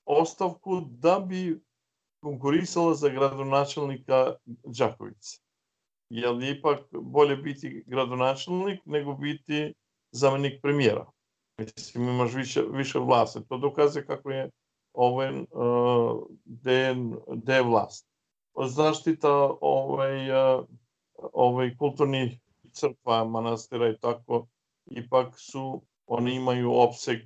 ostavku 0.05 0.81
da 0.81 1.21
bi 1.21 1.61
konkurisala 2.23 2.95
za 2.95 3.09
gradonačelnika 3.09 4.35
Đakovice. 4.47 5.39
Jer 6.09 6.43
ipak 6.43 6.79
bolje 6.93 7.37
biti 7.37 7.85
gradonačelnik 7.87 8.81
nego 8.85 9.15
biti 9.15 9.75
zamenik 10.11 10.63
premijera. 10.63 11.07
Mislim, 11.59 12.09
imaš 12.09 12.33
više, 12.35 12.63
više 12.73 12.99
vlasti. 12.99 13.41
To 13.49 13.59
dokazuje 13.59 14.07
kako 14.07 14.31
je 14.31 14.51
ovaj, 14.93 15.41
uh, 15.41 16.23
je 17.47 17.63
vlast. 17.63 18.09
Zaštita 18.67 19.57
ovaj, 19.61 20.31
uh, 20.31 20.65
ovaj, 21.33 21.77
kulturnih 21.77 22.39
crkva, 22.73 23.25
manastira 23.25 23.89
i 23.89 23.99
tako, 23.99 24.47
ipak 24.87 25.35
su, 25.37 25.83
oni 26.14 26.35
imaju 26.35 26.73
opseg 26.73 27.19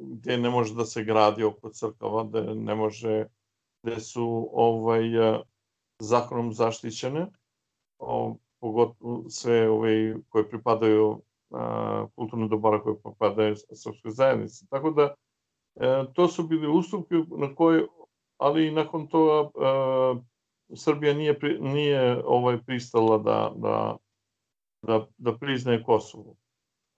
gde 0.00 0.36
ne 0.38 0.50
može 0.50 0.74
da 0.74 0.84
se 0.84 1.04
gradi 1.04 1.44
oko 1.44 1.70
crkava, 1.70 2.24
gde 2.24 2.42
ne 2.54 2.74
može, 2.74 3.26
gde 3.82 4.00
su 4.00 4.48
ovaj, 4.52 5.02
zakonom 5.98 6.52
zaštićene, 6.52 7.26
o, 7.98 8.36
pogotovo 8.60 9.24
sve 9.28 9.70
ovaj, 9.70 10.14
koje 10.28 10.48
pripadaju 10.48 11.22
a, 11.50 12.06
kulturne 12.14 12.48
dobara 12.48 12.82
koje 12.82 12.96
pripadaju 13.02 13.56
srpskoj 13.56 14.10
zajednici. 14.10 14.66
Tako 14.70 14.90
da, 14.90 15.14
e, 15.80 16.04
to 16.14 16.28
su 16.28 16.46
bili 16.46 16.78
ustupke 16.78 17.14
na 17.38 17.54
koje, 17.54 17.86
ali 18.38 18.70
nakon 18.70 19.08
toga 19.08 19.50
a, 19.54 20.20
Srbija 20.74 21.14
nije, 21.14 21.38
nije 21.60 22.22
ovaj 22.24 22.62
pristala 22.62 23.18
da, 23.18 23.52
da, 23.56 23.96
da, 24.82 25.06
da 25.18 25.38
priznaje 25.38 25.84
Kosovo. 25.84 26.34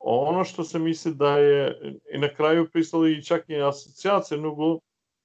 Ono 0.07 0.45
što 0.45 0.65
se 0.65 0.79
misli 0.79 1.15
da 1.15 1.39
je 1.39 1.79
i 2.15 2.19
na 2.19 2.29
kraju 2.29 2.71
pristali 2.73 3.25
čak 3.25 3.45
i 3.49 3.63
asocijacije, 3.63 4.39
nego 4.39 4.79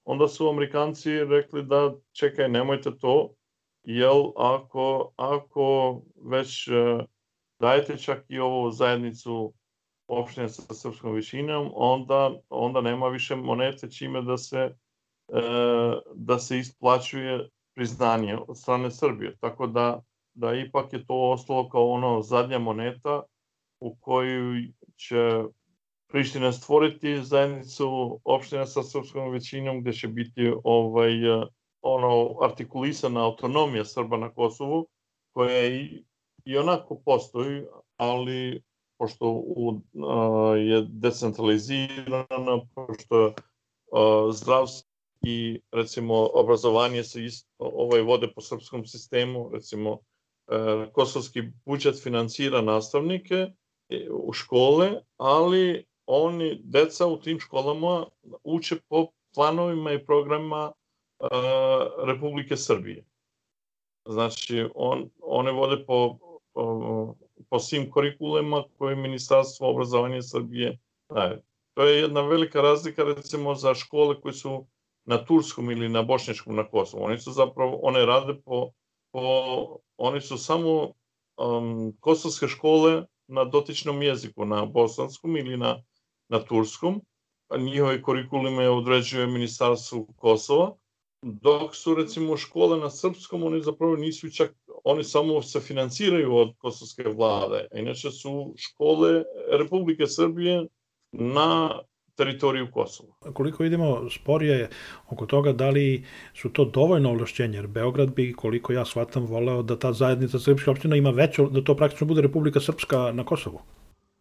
onda 0.03 0.27
su 0.27 0.49
Amerikanci 0.49 1.25
rekli 1.25 1.63
da 1.63 1.93
čekaj, 2.11 2.49
nemojte 2.49 2.97
to, 2.97 3.33
jel 3.83 4.31
ako, 4.35 5.11
ako 5.15 6.01
već 6.25 6.67
uh, 6.67 7.01
dajete 7.59 7.97
čak 7.97 8.25
i 8.27 8.39
ovu 8.39 8.71
zajednicu 8.71 9.53
opštine 10.07 10.49
sa 10.49 10.73
srpskom 10.73 11.13
većinom, 11.13 11.71
onda, 11.73 12.31
onda 12.49 12.81
nema 12.81 13.07
više 13.07 13.35
monete 13.35 13.91
čime 13.91 14.21
da 14.21 14.37
se, 14.37 14.75
uh, 15.27 15.93
da 16.15 16.39
se 16.39 16.59
isplaćuje 16.59 17.49
priznanje 17.75 18.37
od 18.47 18.57
strane 18.57 18.91
Srbije. 18.91 19.35
Tako 19.39 19.67
da, 19.67 20.01
da 20.33 20.53
ipak 20.53 20.93
je 20.93 21.05
to 21.05 21.31
ostalo 21.31 21.69
kao 21.69 21.89
ono 21.89 22.21
zadnja 22.21 22.59
moneta 22.59 23.23
u 23.79 23.95
koju 23.95 24.63
će 24.95 25.43
Priština 26.11 26.51
stvoriti 26.51 27.23
zajednicu 27.23 28.19
opština 28.23 28.65
sa 28.65 28.83
srpskom 28.83 29.31
većinom 29.31 29.81
gde 29.81 29.93
će 29.93 30.07
biti 30.07 30.53
ovaj 30.63 31.11
ono 31.81 32.37
artikulisana 32.41 33.25
autonomija 33.25 33.85
Srba 33.85 34.17
na 34.17 34.33
Kosovu 34.33 34.87
koja 35.33 35.67
i, 35.67 36.03
i 36.45 36.57
onako 36.57 37.01
postoji, 37.05 37.63
ali 37.97 38.63
pošto 38.97 39.29
u, 39.31 39.81
a, 40.07 40.55
je 40.55 40.85
decentralizirana, 40.89 42.59
pošto 42.75 43.33
a, 43.91 44.29
zdravstvo 44.31 44.89
i 45.21 45.61
recimo 45.71 46.29
obrazovanje 46.33 47.03
se 47.03 47.25
isto, 47.25 47.47
ovaj 47.59 48.01
vode 48.01 48.27
po 48.35 48.41
srpskom 48.41 48.85
sistemu, 48.85 49.49
recimo 49.53 49.99
a, 50.47 50.85
kosovski 50.93 51.41
budžet 51.65 52.03
finansira 52.03 52.61
nastavnike 52.61 53.47
u 54.11 54.33
škole, 54.33 55.01
ali 55.17 55.85
oni, 56.05 56.61
deca 56.63 57.07
u 57.07 57.19
tim 57.19 57.39
školama 57.39 58.05
uče 58.43 58.75
po 58.89 59.07
planovima 59.35 59.91
i 59.91 60.05
programima 60.05 60.71
Republike 62.05 62.57
Srbije. 62.57 63.05
Znači, 64.05 64.65
on, 64.75 65.09
one 65.21 65.51
vode 65.51 65.85
po, 65.85 66.17
po, 66.53 67.15
po 67.49 67.59
svim 67.59 67.91
kurikulima 67.91 68.63
koje 68.77 68.95
Ministarstvo 68.95 69.69
obrazovanja 69.69 70.21
Srbije 70.21 70.79
daje. 71.09 71.41
To 71.73 71.83
je 71.83 71.99
jedna 71.99 72.21
velika 72.21 72.61
razlika 72.61 73.03
recimo 73.03 73.55
za 73.55 73.73
škole 73.73 74.21
koje 74.21 74.33
su 74.33 74.65
na 75.05 75.25
turskom 75.25 75.71
ili 75.71 75.89
na 75.89 76.01
bošnjačkom 76.01 76.55
na 76.55 76.67
Kosovu. 76.67 77.03
Oni 77.03 77.17
su 77.17 77.31
zapravo, 77.31 77.79
one 77.83 78.05
rade 78.05 78.33
po, 78.45 78.71
po 79.11 79.21
oni 79.97 80.21
su 80.21 80.37
samo 80.37 80.91
um, 81.37 81.97
kosovske 81.99 82.47
škole 82.47 83.03
na 83.29 83.45
dotičnom 83.45 84.01
jeziku, 84.01 84.45
na 84.45 84.65
bosanskom 84.65 85.37
ili 85.37 85.57
na, 85.57 85.77
na 86.29 86.39
turskom. 86.39 87.01
Njihove 87.57 88.01
kurikulume 88.01 88.69
određuje 88.69 89.27
Ministarstvo 89.27 90.05
Kosova 90.17 90.75
dok 91.21 91.75
su 91.75 91.95
recimo 91.95 92.37
škole 92.37 92.77
na 92.77 92.89
srpskom, 92.89 93.43
oni 93.43 93.61
zapravo 93.61 93.95
nisu 93.95 94.29
čak, 94.31 94.55
oni 94.83 95.03
samo 95.03 95.41
se 95.41 95.59
finansiraju 95.59 96.35
od 96.35 96.53
kosovske 96.57 97.03
vlade. 97.03 97.67
Inače 97.73 98.11
su 98.11 98.53
škole 98.57 99.23
Republike 99.51 100.07
Srbije 100.07 100.67
na 101.11 101.79
teritoriju 102.19 102.67
Kosova. 102.73 103.13
Koliko 103.33 103.63
vidimo, 103.63 104.09
sporije 104.09 104.57
je 104.59 104.69
oko 105.09 105.25
toga 105.25 105.53
da 105.53 105.69
li 105.69 106.05
su 106.33 106.49
to 106.49 106.65
dovoljno 106.65 107.09
ovlašćenje, 107.09 107.57
jer 107.57 107.67
Beograd 107.67 108.15
bi, 108.15 108.33
koliko 108.33 108.73
ja 108.73 108.85
shvatam, 108.85 109.25
voleo 109.25 109.63
da 109.63 109.79
ta 109.79 109.93
zajednica 109.93 110.39
srpska 110.39 110.71
opština 110.71 110.95
ima 110.95 111.09
većo, 111.09 111.47
da 111.49 111.63
to 111.63 111.75
praktično 111.75 112.07
bude 112.07 112.21
Republika 112.21 112.59
Srpska 112.59 113.11
na 113.13 113.25
Kosovu. 113.25 113.61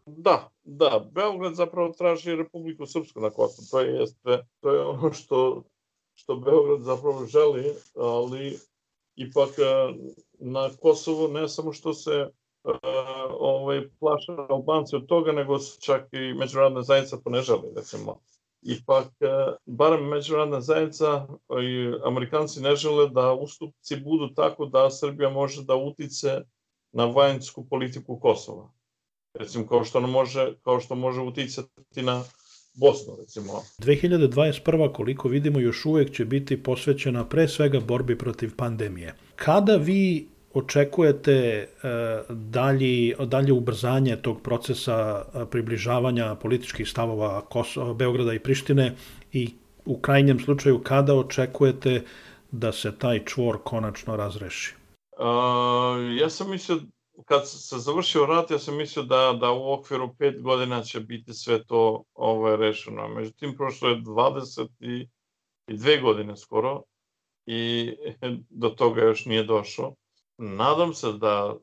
Da, 0.06 0.48
da, 0.64 1.08
Beograd 1.14 1.54
zapravo 1.54 1.92
traži 1.98 2.36
Republiku 2.36 2.86
Srpsku 2.86 3.20
na 3.20 3.30
Kosovu. 3.30 3.66
To 3.70 3.80
je, 3.80 3.94
jeste, 4.00 4.38
to 4.60 4.72
je 4.72 4.80
ono 4.80 5.12
što 5.12 5.62
što 6.18 6.36
Beograd 6.36 6.82
zapravo 6.82 7.26
želi, 7.26 7.64
ali 7.96 8.58
ipak 9.16 9.48
e, 9.58 9.94
na 10.38 10.70
Kosovu 10.82 11.28
ne 11.28 11.48
samo 11.48 11.72
što 11.72 11.94
se 11.94 12.30
ovaj, 13.38 13.88
plaša 14.00 14.32
Albanci 14.48 14.96
od 14.96 15.06
toga, 15.06 15.32
nego 15.32 15.58
čak 15.80 16.08
i 16.12 16.34
međunarodna 16.34 16.82
zajednica 16.82 17.16
to 17.16 17.30
ne 17.30 17.42
želi, 17.42 17.72
recimo. 17.76 18.20
Ipak, 18.62 19.06
e, 19.20 19.26
barem 19.66 20.08
međunarodna 20.08 20.60
zajednica 20.60 21.26
i 21.62 21.92
Amerikanci 22.04 22.60
ne 22.60 22.76
žele 22.76 23.08
da 23.08 23.32
ustupci 23.32 23.96
budu 23.96 24.34
tako 24.34 24.66
da 24.66 24.90
Srbija 24.90 25.30
može 25.30 25.64
da 25.64 25.74
utice 25.74 26.40
na 26.92 27.04
vanjsku 27.04 27.66
politiku 27.68 28.20
Kosova. 28.20 28.70
Recimo, 29.34 29.66
kao 29.66 29.84
što, 29.84 30.00
može, 30.00 30.54
kao 30.64 30.80
što 30.80 30.94
može 30.94 31.20
uticati 31.20 32.02
na 32.02 32.24
Bosnu, 32.74 33.16
recimo. 33.20 33.52
2021. 33.78 34.92
koliko 34.92 35.28
vidimo 35.28 35.60
još 35.60 35.86
uvek 35.86 36.12
će 36.12 36.24
biti 36.24 36.62
posvećena 36.62 37.28
pre 37.28 37.48
svega 37.48 37.80
borbi 37.80 38.18
protiv 38.18 38.56
pandemije. 38.56 39.14
Kada 39.36 39.76
vi 39.76 40.28
očekujete 40.58 41.68
uh, 41.68 42.36
dalji, 42.36 43.14
dalje 43.26 43.52
ubrzanje 43.52 44.16
tog 44.16 44.42
procesa 44.42 45.24
uh, 45.24 45.48
približavanja 45.50 46.34
političkih 46.34 46.88
stavova 46.88 47.42
Beograda 47.94 48.34
i 48.34 48.38
Prištine 48.38 48.94
i 49.32 49.54
u 49.84 50.00
krajnjem 50.00 50.40
slučaju 50.40 50.82
kada 50.82 51.14
očekujete 51.14 52.02
da 52.50 52.72
se 52.72 52.98
taj 52.98 53.24
čvor 53.24 53.58
konačno 53.64 54.16
razreši? 54.16 54.74
Uh, 55.18 55.24
ja 56.20 56.30
sam 56.30 56.50
mislio 56.50 56.80
kad 57.24 57.48
se 57.48 57.78
završio 57.78 58.26
rat, 58.26 58.50
ja 58.50 58.58
sam 58.58 58.76
mislio 58.76 59.04
da, 59.04 59.38
da 59.40 59.52
u 59.52 59.72
okviru 59.72 60.14
pet 60.18 60.42
godina 60.42 60.82
će 60.82 61.00
biti 61.00 61.34
sve 61.34 61.64
to 61.64 62.02
ovaj, 62.14 62.56
rešeno. 62.56 63.08
Međutim, 63.08 63.56
prošlo 63.56 63.88
je 63.88 63.96
22 63.96 66.02
godine 66.02 66.36
skoro 66.36 66.82
i 67.46 67.92
do 68.62 68.68
toga 68.68 69.02
još 69.02 69.24
nije 69.24 69.44
došlo. 69.44 69.94
Nadam 70.38 70.94
se 70.94 71.12
da, 71.12 71.56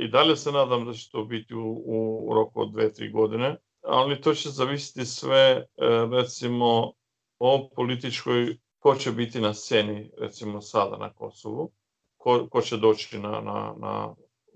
i 0.00 0.08
dalje 0.08 0.36
se 0.36 0.52
nadam 0.52 0.84
da 0.84 0.92
će 0.92 1.10
to 1.10 1.24
biti 1.24 1.54
u, 1.54 1.82
u 2.28 2.34
roku 2.34 2.60
od 2.60 2.68
2-3 2.68 3.12
godine, 3.12 3.56
ali 3.82 4.20
to 4.20 4.34
će 4.34 4.48
zavisiti 4.48 5.06
sve, 5.06 5.38
e, 5.40 5.66
recimo, 6.10 6.92
o 7.38 7.70
političkoj, 7.76 8.58
ko 8.78 8.94
će 8.94 9.12
biti 9.12 9.40
na 9.40 9.54
sceni, 9.54 10.10
recimo, 10.18 10.60
sada 10.60 10.96
na 10.96 11.12
Kosovu, 11.12 11.70
ko, 12.16 12.46
ko 12.50 12.60
će 12.60 12.76
doći 12.76 13.18
na, 13.18 13.30
na, 13.30 13.74
na 13.78 14.14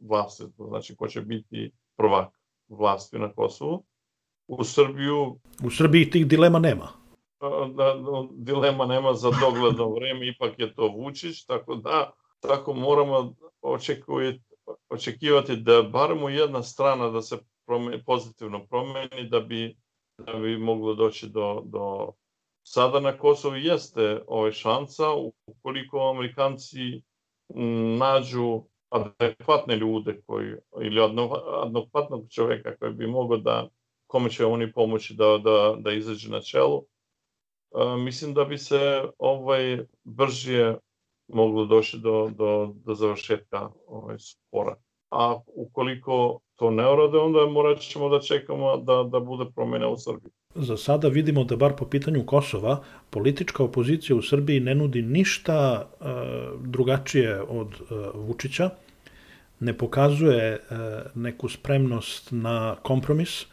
vlasti, 0.08 0.44
znači 0.56 0.96
ko 0.96 1.08
će 1.08 1.20
biti 1.20 1.72
prvak 1.96 2.28
vlasti 2.68 3.18
na 3.18 3.32
Kosovu. 3.32 3.84
U 4.46 4.64
Srbiju... 4.64 5.38
U 5.64 5.70
Srbiji 5.70 6.10
tih 6.10 6.26
dilema 6.26 6.58
nema. 6.58 6.88
Da, 7.40 7.48
da, 7.76 8.26
dilema 8.32 8.86
nema 8.86 9.14
za 9.14 9.30
dogledno 9.40 9.88
vreme, 9.88 10.28
ipak 10.28 10.58
je 10.58 10.74
to 10.74 10.88
Vučić, 10.88 11.44
tako 11.44 11.74
da 11.74 12.10
tako 12.48 12.74
moramo 12.74 13.34
očekivati, 13.62 14.40
očekivati 14.88 15.56
da 15.56 15.82
barem 15.82 16.28
jedna 16.28 16.62
strana 16.62 17.08
da 17.08 17.22
se 17.22 17.38
promeni, 17.66 18.04
pozitivno 18.04 18.66
promeni, 18.66 19.28
da 19.30 19.40
bi, 19.40 19.76
da 20.18 20.32
bi 20.32 20.58
moglo 20.58 20.94
doći 20.94 21.28
do, 21.28 21.62
do 21.64 22.12
sada 22.62 23.00
na 23.00 23.18
Kosovu. 23.18 23.56
Jeste 23.56 24.22
ove 24.26 24.52
šansa, 24.52 25.04
ukoliko 25.46 26.10
Amerikanci 26.10 27.02
nađu 27.98 28.62
adekvatne 28.88 29.76
ljude 29.76 30.22
koji, 30.26 30.54
ili 30.82 31.00
adekvatnog 31.62 32.26
čoveka 32.30 32.76
koji 32.76 32.92
bi 32.92 33.06
mogao 33.06 33.36
da, 33.36 33.68
kome 34.06 34.30
će 34.30 34.46
oni 34.46 34.72
pomoći 34.72 35.14
da, 35.14 35.38
da, 35.38 35.76
da 35.78 35.92
izađe 35.92 36.30
na 36.30 36.40
čelu, 36.40 36.84
a, 37.74 37.96
mislim 37.96 38.34
da 38.34 38.44
bi 38.44 38.58
se 38.58 39.02
ovaj 39.18 39.78
brže 40.04 40.74
moglo 41.28 41.64
doći 41.64 41.98
do, 41.98 42.30
do, 42.36 42.74
do 42.84 42.94
završetka 42.94 43.68
ovaj 43.86 44.16
spora. 44.18 44.76
A 45.10 45.36
ukoliko 45.46 46.40
to 46.56 46.70
ne 46.70 46.92
urade, 46.92 47.18
onda 47.18 47.46
morat 47.46 47.80
ćemo 47.80 48.08
da 48.08 48.20
čekamo 48.20 48.76
da, 48.76 49.08
da 49.12 49.20
bude 49.20 49.44
promjena 49.54 49.88
u 49.88 49.96
Srbiji. 49.96 50.32
Za 50.54 50.76
sada 50.76 51.08
vidimo 51.08 51.44
da 51.44 51.56
bar 51.56 51.76
po 51.76 51.84
pitanju 51.86 52.26
Kosova 52.26 52.82
politička 53.10 53.64
opozicija 53.64 54.16
u 54.16 54.22
Srbiji 54.22 54.60
ne 54.60 54.74
nudi 54.74 55.02
ništa 55.02 55.88
uh, 56.00 56.06
drugačije 56.60 57.42
od 57.42 57.68
uh, 57.80 58.26
Vučića 58.26 58.70
ne 59.60 59.72
pokazuje 59.72 60.42
e, 60.44 60.58
neku 61.14 61.48
spremnost 61.48 62.28
na 62.30 62.76
kompromis. 62.82 63.46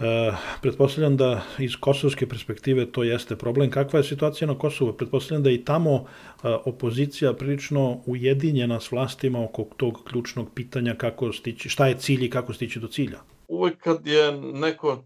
E, 0.00 0.32
pretpostavljam 0.62 1.16
da 1.16 1.42
iz 1.58 1.76
kosovske 1.80 2.28
perspektive 2.28 2.92
to 2.92 3.02
jeste 3.02 3.36
problem. 3.36 3.70
Kakva 3.70 3.98
je 3.98 4.04
situacija 4.04 4.48
na 4.48 4.58
Kosovu? 4.58 4.92
Pretpostavljam 4.92 5.42
da 5.42 5.50
i 5.50 5.64
tamo 5.64 5.94
e, 5.94 6.48
opozicija 6.64 7.32
prilično 7.34 8.00
ujedinjena 8.06 8.80
s 8.80 8.90
vlastima 8.90 9.44
oko 9.44 9.66
tog 9.76 10.04
ključnog 10.04 10.48
pitanja 10.54 10.94
kako 10.94 11.32
stići, 11.32 11.68
šta 11.68 11.86
je 11.86 11.98
cilj 11.98 12.24
i 12.24 12.30
kako 12.30 12.52
stići 12.52 12.80
do 12.80 12.88
cilja. 12.88 13.18
Uvek 13.48 13.78
kad 13.78 14.06
je 14.06 14.32
neko, 14.40 15.04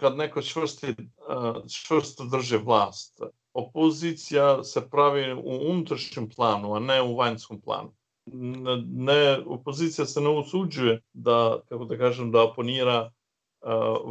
kad 0.00 0.16
neko 0.16 0.42
čvrsti, 0.42 0.86
čvrsto 1.86 2.24
drže 2.24 2.58
vlast, 2.58 3.20
opozicija 3.52 4.64
se 4.64 4.90
pravi 4.90 5.32
u 5.32 5.70
unutrašnjem 5.70 6.28
planu, 6.28 6.74
a 6.74 6.80
ne 6.80 7.02
u 7.02 7.16
vanjskom 7.16 7.60
planu 7.60 7.92
ne, 8.86 9.38
opozicija 9.46 10.06
se 10.06 10.20
ne 10.20 10.28
usuđuje 10.28 11.00
da, 11.12 11.60
kako 11.68 11.84
da 11.84 11.98
kažem, 11.98 12.30
da 12.32 12.42
oponira 12.42 13.10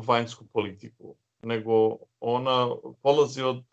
vanjsku 0.08 0.46
politiku, 0.54 1.16
nego 1.44 1.98
ona 2.20 2.76
polazi 3.02 3.42
od, 3.42 3.64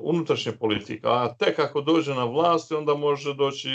unutrašnje 0.00 0.52
politika, 0.52 1.08
a 1.08 1.34
tek 1.38 1.58
ako 1.58 1.80
dođe 1.80 2.14
na 2.14 2.24
vlast, 2.24 2.72
onda 2.72 2.94
može 2.94 3.34
doći 3.34 3.68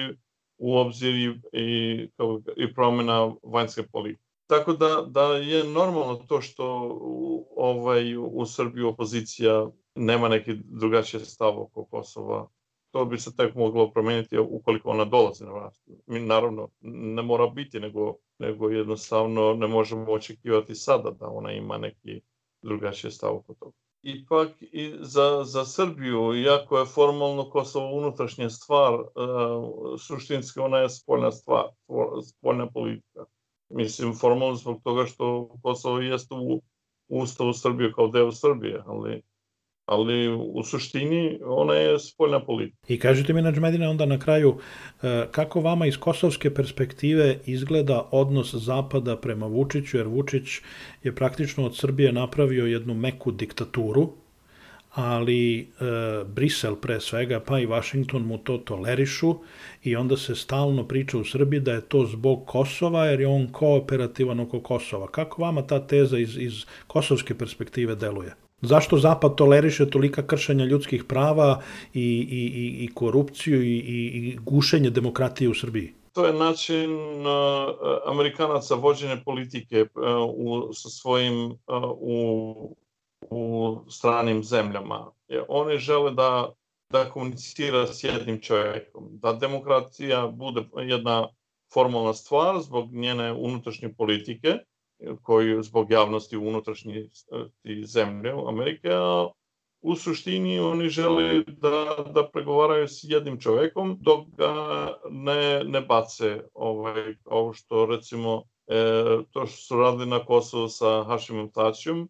u 0.57 0.77
obzir 0.77 1.15
i, 1.15 1.39
i, 1.53 2.09
i 2.57 2.73
promjena 2.73 3.33
vanjske 3.43 3.83
politike. 3.83 4.31
Tako 4.47 4.73
da, 4.73 5.05
da 5.07 5.21
je 5.21 5.63
normalno 5.63 6.15
to 6.15 6.41
što 6.41 6.97
u, 7.01 7.47
ovaj, 7.55 8.17
u 8.17 8.45
Srbiji 8.45 8.83
opozicija 8.83 9.69
nema 9.95 10.27
neki 10.27 10.53
drugačiji 10.63 11.25
stav 11.25 11.61
oko 11.61 11.85
Kosova. 11.85 12.47
To 12.91 13.05
bi 13.05 13.17
se 13.17 13.35
tek 13.35 13.55
moglo 13.55 13.91
promeniti 13.91 14.37
ukoliko 14.37 14.89
ona 14.89 15.05
dolazi 15.05 15.45
na 15.45 15.51
vlast. 15.51 15.89
Mi 16.07 16.19
naravno 16.19 16.69
ne 16.81 17.21
mora 17.21 17.47
biti, 17.47 17.79
nego, 17.79 18.15
nego 18.39 18.69
jednostavno 18.69 19.53
ne 19.53 19.67
možemo 19.67 20.11
očekivati 20.11 20.75
sada 20.75 21.11
da 21.11 21.27
ona 21.27 21.51
ima 21.51 21.77
neki 21.77 22.21
drugačiji 22.61 23.11
stav 23.11 23.35
oko 23.35 23.53
toga. 23.53 23.77
Ipak 24.03 24.49
i 24.61 24.93
za, 24.99 25.43
za 25.43 25.65
Srbiju, 25.65 26.35
iako 26.35 26.79
je 26.79 26.85
formalno 26.85 27.49
Kosovo 27.49 27.97
unutrašnja 27.97 28.49
stvar, 28.49 28.93
uh, 28.93 29.07
suštinski 29.99 30.59
ona 30.59 30.77
je 30.77 30.89
spoljna 30.89 31.31
stvar, 31.31 31.65
spoljna 32.23 32.71
politika. 32.71 33.25
Mislim, 33.69 34.13
formalno 34.13 34.55
zbog 34.55 34.81
toga 34.83 35.05
što 35.05 35.55
Kosovo 35.63 35.99
jeste 35.99 36.35
u 36.35 36.61
Ustavu 37.07 37.53
Srbije 37.53 37.93
kao 37.93 38.07
deo 38.07 38.31
Srbije, 38.31 38.83
ali 38.85 39.21
ali 39.91 40.27
u 40.29 40.63
suštini 40.63 41.39
ona 41.45 41.73
je 41.73 41.99
spoljna 41.99 42.39
politika. 42.45 42.77
I 42.87 42.99
kažete 42.99 43.33
mi, 43.33 43.41
Nađmedina, 43.41 43.89
onda 43.89 44.05
na 44.05 44.19
kraju, 44.19 44.57
e, 45.03 45.27
kako 45.31 45.61
vama 45.61 45.85
iz 45.85 45.97
kosovske 45.97 46.53
perspektive 46.53 47.39
izgleda 47.45 48.07
odnos 48.11 48.53
Zapada 48.55 49.17
prema 49.17 49.45
Vučiću, 49.45 49.97
jer 49.97 50.07
Vučić 50.07 50.59
je 51.03 51.15
praktično 51.15 51.65
od 51.65 51.75
Srbije 51.75 52.11
napravio 52.11 52.65
jednu 52.65 52.93
meku 52.93 53.31
diktaturu, 53.31 54.09
ali 54.93 55.59
e, 55.59 55.65
Brisel 56.25 56.75
pre 56.75 56.99
svega, 56.99 57.39
pa 57.39 57.59
i 57.59 57.67
Washington 57.67 58.21
mu 58.21 58.37
to 58.37 58.57
tolerišu 58.57 59.35
i 59.83 59.95
onda 59.95 60.17
se 60.17 60.35
stalno 60.35 60.87
priča 60.87 61.17
u 61.17 61.25
Srbiji 61.25 61.59
da 61.59 61.73
je 61.73 61.81
to 61.81 62.05
zbog 62.05 62.45
Kosova, 62.47 63.05
jer 63.05 63.19
je 63.19 63.27
on 63.27 63.47
kooperativan 63.51 64.39
oko 64.39 64.59
Kosova. 64.59 65.07
Kako 65.07 65.41
vama 65.41 65.67
ta 65.67 65.87
teza 65.87 66.17
iz, 66.17 66.37
iz 66.37 66.65
kosovske 66.87 67.37
perspektive 67.37 67.95
deluje? 67.95 68.33
Zašto 68.61 68.97
Zapad 68.97 69.35
toleriše 69.35 69.89
tolika 69.89 70.27
kršenja 70.27 70.65
ljudskih 70.65 71.03
prava 71.03 71.61
i, 71.93 72.27
i, 72.31 72.83
i 72.85 72.93
korupciju 72.93 73.63
i, 73.63 73.77
i 73.77 74.37
gušenje 74.41 74.89
demokratije 74.89 75.49
u 75.49 75.53
Srbiji? 75.53 75.93
To 76.13 76.25
je 76.25 76.33
način 76.33 76.91
uh, 76.91 77.27
Amerikanaca 78.05 78.75
vođenja 78.75 79.17
politike 79.25 79.81
uh, 79.81 79.91
u, 80.35 80.73
sa 80.73 80.89
svojim 80.89 81.45
uh, 81.45 81.55
u, 81.99 82.75
u 83.29 83.75
stranim 83.89 84.43
zemljama. 84.43 85.11
Jer 85.27 85.43
oni 85.47 85.77
žele 85.77 86.11
da, 86.11 86.53
da 86.89 87.09
komunicira 87.09 87.87
s 87.87 88.03
jednim 88.03 88.41
čovjekom, 88.41 89.07
da 89.11 89.33
demokratija 89.33 90.27
bude 90.27 90.63
jedna 90.75 91.27
formalna 91.73 92.13
stvar 92.13 92.59
zbog 92.59 92.93
njene 92.93 93.33
unutrašnje 93.33 93.93
politike, 93.93 94.57
koji 95.21 95.63
zbog 95.63 95.91
javnosti 95.91 96.37
unutrašnje 96.37 97.07
zemlje 97.83 98.33
u 98.33 98.47
Amerike, 98.47 98.89
a 98.91 99.27
u 99.81 99.95
suštini 99.95 100.59
oni 100.59 100.89
žele 100.89 101.43
da, 101.47 101.95
da 102.13 102.29
pregovaraju 102.29 102.87
s 102.87 102.99
jednim 103.03 103.39
čovekom 103.39 103.97
dok 104.01 104.27
ga 104.37 104.53
ne, 105.09 105.63
ne 105.63 105.81
bace 105.81 106.43
ovaj, 106.53 107.15
ovo 107.25 107.53
što 107.53 107.85
recimo 107.85 108.43
e, 108.67 109.17
to 109.31 109.45
što 109.45 109.57
su 109.57 109.77
radili 109.77 110.05
na 110.05 110.25
Kosovu 110.25 110.69
sa 110.69 111.03
Hašimom 111.03 111.51
Tačijom, 111.51 112.09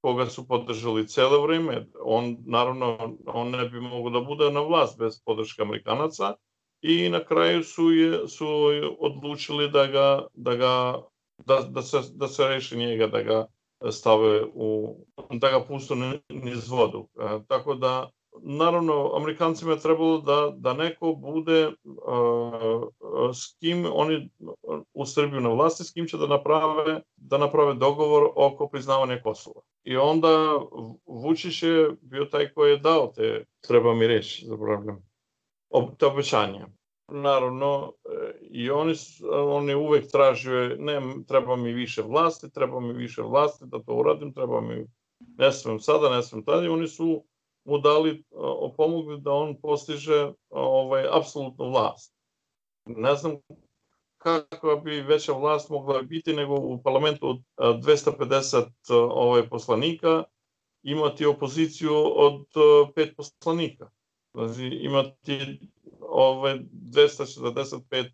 koga 0.00 0.26
su 0.26 0.48
podržali 0.48 1.08
celo 1.08 1.42
vreme. 1.42 1.86
On, 2.02 2.36
naravno, 2.46 3.16
on 3.26 3.50
ne 3.50 3.68
bi 3.68 3.80
mogo 3.80 4.10
da 4.10 4.20
bude 4.20 4.50
na 4.50 4.60
vlast 4.60 4.98
bez 4.98 5.22
podrške 5.24 5.62
Amerikanaca 5.62 6.34
i 6.82 7.08
na 7.08 7.24
kraju 7.24 7.64
su, 7.64 7.90
je, 7.90 8.28
su 8.28 8.46
odlučili 8.98 9.70
da 9.70 9.86
ga, 9.86 10.26
da 10.34 10.54
ga 10.54 11.02
da, 11.38 11.60
da, 11.60 11.82
se, 11.82 11.98
da 12.14 12.28
se 12.28 12.48
reši 12.48 12.76
njega, 12.76 13.06
da 13.06 13.22
ga 13.22 13.46
stave 13.90 14.44
u, 14.54 14.96
da 15.30 15.50
ga 15.50 15.64
pustu 15.64 15.94
niz 16.28 16.68
vodu. 16.68 17.08
E, 17.20 17.38
tako 17.48 17.74
da, 17.74 18.10
naravno, 18.42 19.12
Amerikancima 19.16 19.72
je 19.72 19.80
trebalo 19.80 20.18
da, 20.18 20.52
da 20.56 20.72
neko 20.72 21.12
bude 21.12 21.66
uh, 21.66 22.88
s 23.34 23.56
kim 23.58 23.86
oni 23.92 24.30
u 24.94 25.06
Srbiju 25.06 25.40
na 25.40 25.48
vlasti, 25.48 25.84
s 25.84 25.92
kim 25.92 26.06
će 26.06 26.16
da 26.16 26.26
naprave, 26.26 27.00
da 27.16 27.38
naprave 27.38 27.74
dogovor 27.74 28.30
oko 28.36 28.68
priznavanja 28.68 29.20
Kosova. 29.22 29.60
I 29.84 29.96
onda 29.96 30.60
Vučić 31.06 31.62
je 31.62 31.90
bio 32.00 32.24
taj 32.24 32.52
koji 32.52 32.70
je 32.70 32.78
dao 32.78 33.12
te, 33.16 33.44
treba 33.60 33.94
mi 33.94 34.06
reći, 34.06 34.46
zaboravljam, 34.46 35.02
te 35.98 36.06
obećanje. 36.06 36.66
Naravno, 37.08 37.92
e, 38.04 38.38
i 38.50 38.70
oni, 38.70 38.94
oni 39.32 39.74
uvek 39.74 40.10
traže, 40.10 40.76
ne, 40.78 41.00
treba 41.28 41.56
mi 41.56 41.72
više 41.72 42.02
vlasti, 42.02 42.52
treba 42.52 42.80
mi 42.80 42.92
više 42.92 43.22
vlasti 43.22 43.64
da 43.66 43.82
to 43.82 43.94
uradim, 43.94 44.34
treba 44.34 44.60
mi, 44.60 44.86
ne 45.38 45.52
smem 45.52 45.80
sada, 45.80 46.16
ne 46.16 46.22
smem 46.22 46.44
tada, 46.44 46.64
i 46.64 46.68
oni 46.68 46.88
su 46.88 47.24
mu 47.64 47.78
dali, 47.78 48.24
pomogli 48.76 49.20
da 49.20 49.32
on 49.32 49.60
postiže 49.60 50.32
ovaj, 50.50 51.04
apsolutnu 51.10 51.70
vlast. 51.70 52.14
Ne 52.84 53.14
znam 53.14 53.36
kakva 54.18 54.76
bi 54.76 55.00
veća 55.00 55.32
vlast 55.32 55.70
mogla 55.70 56.02
biti 56.02 56.32
nego 56.32 56.54
u 56.54 56.82
parlamentu 56.82 57.28
od 57.56 57.76
250 57.84 58.64
ovaj, 59.10 59.48
poslanika 59.48 60.24
imati 60.82 61.26
opoziciju 61.26 61.94
od 62.16 62.46
pet 62.94 63.16
poslanika. 63.16 63.90
Znači, 64.34 64.62
imati 64.62 65.60
ove 66.14 66.58
245 66.72 68.10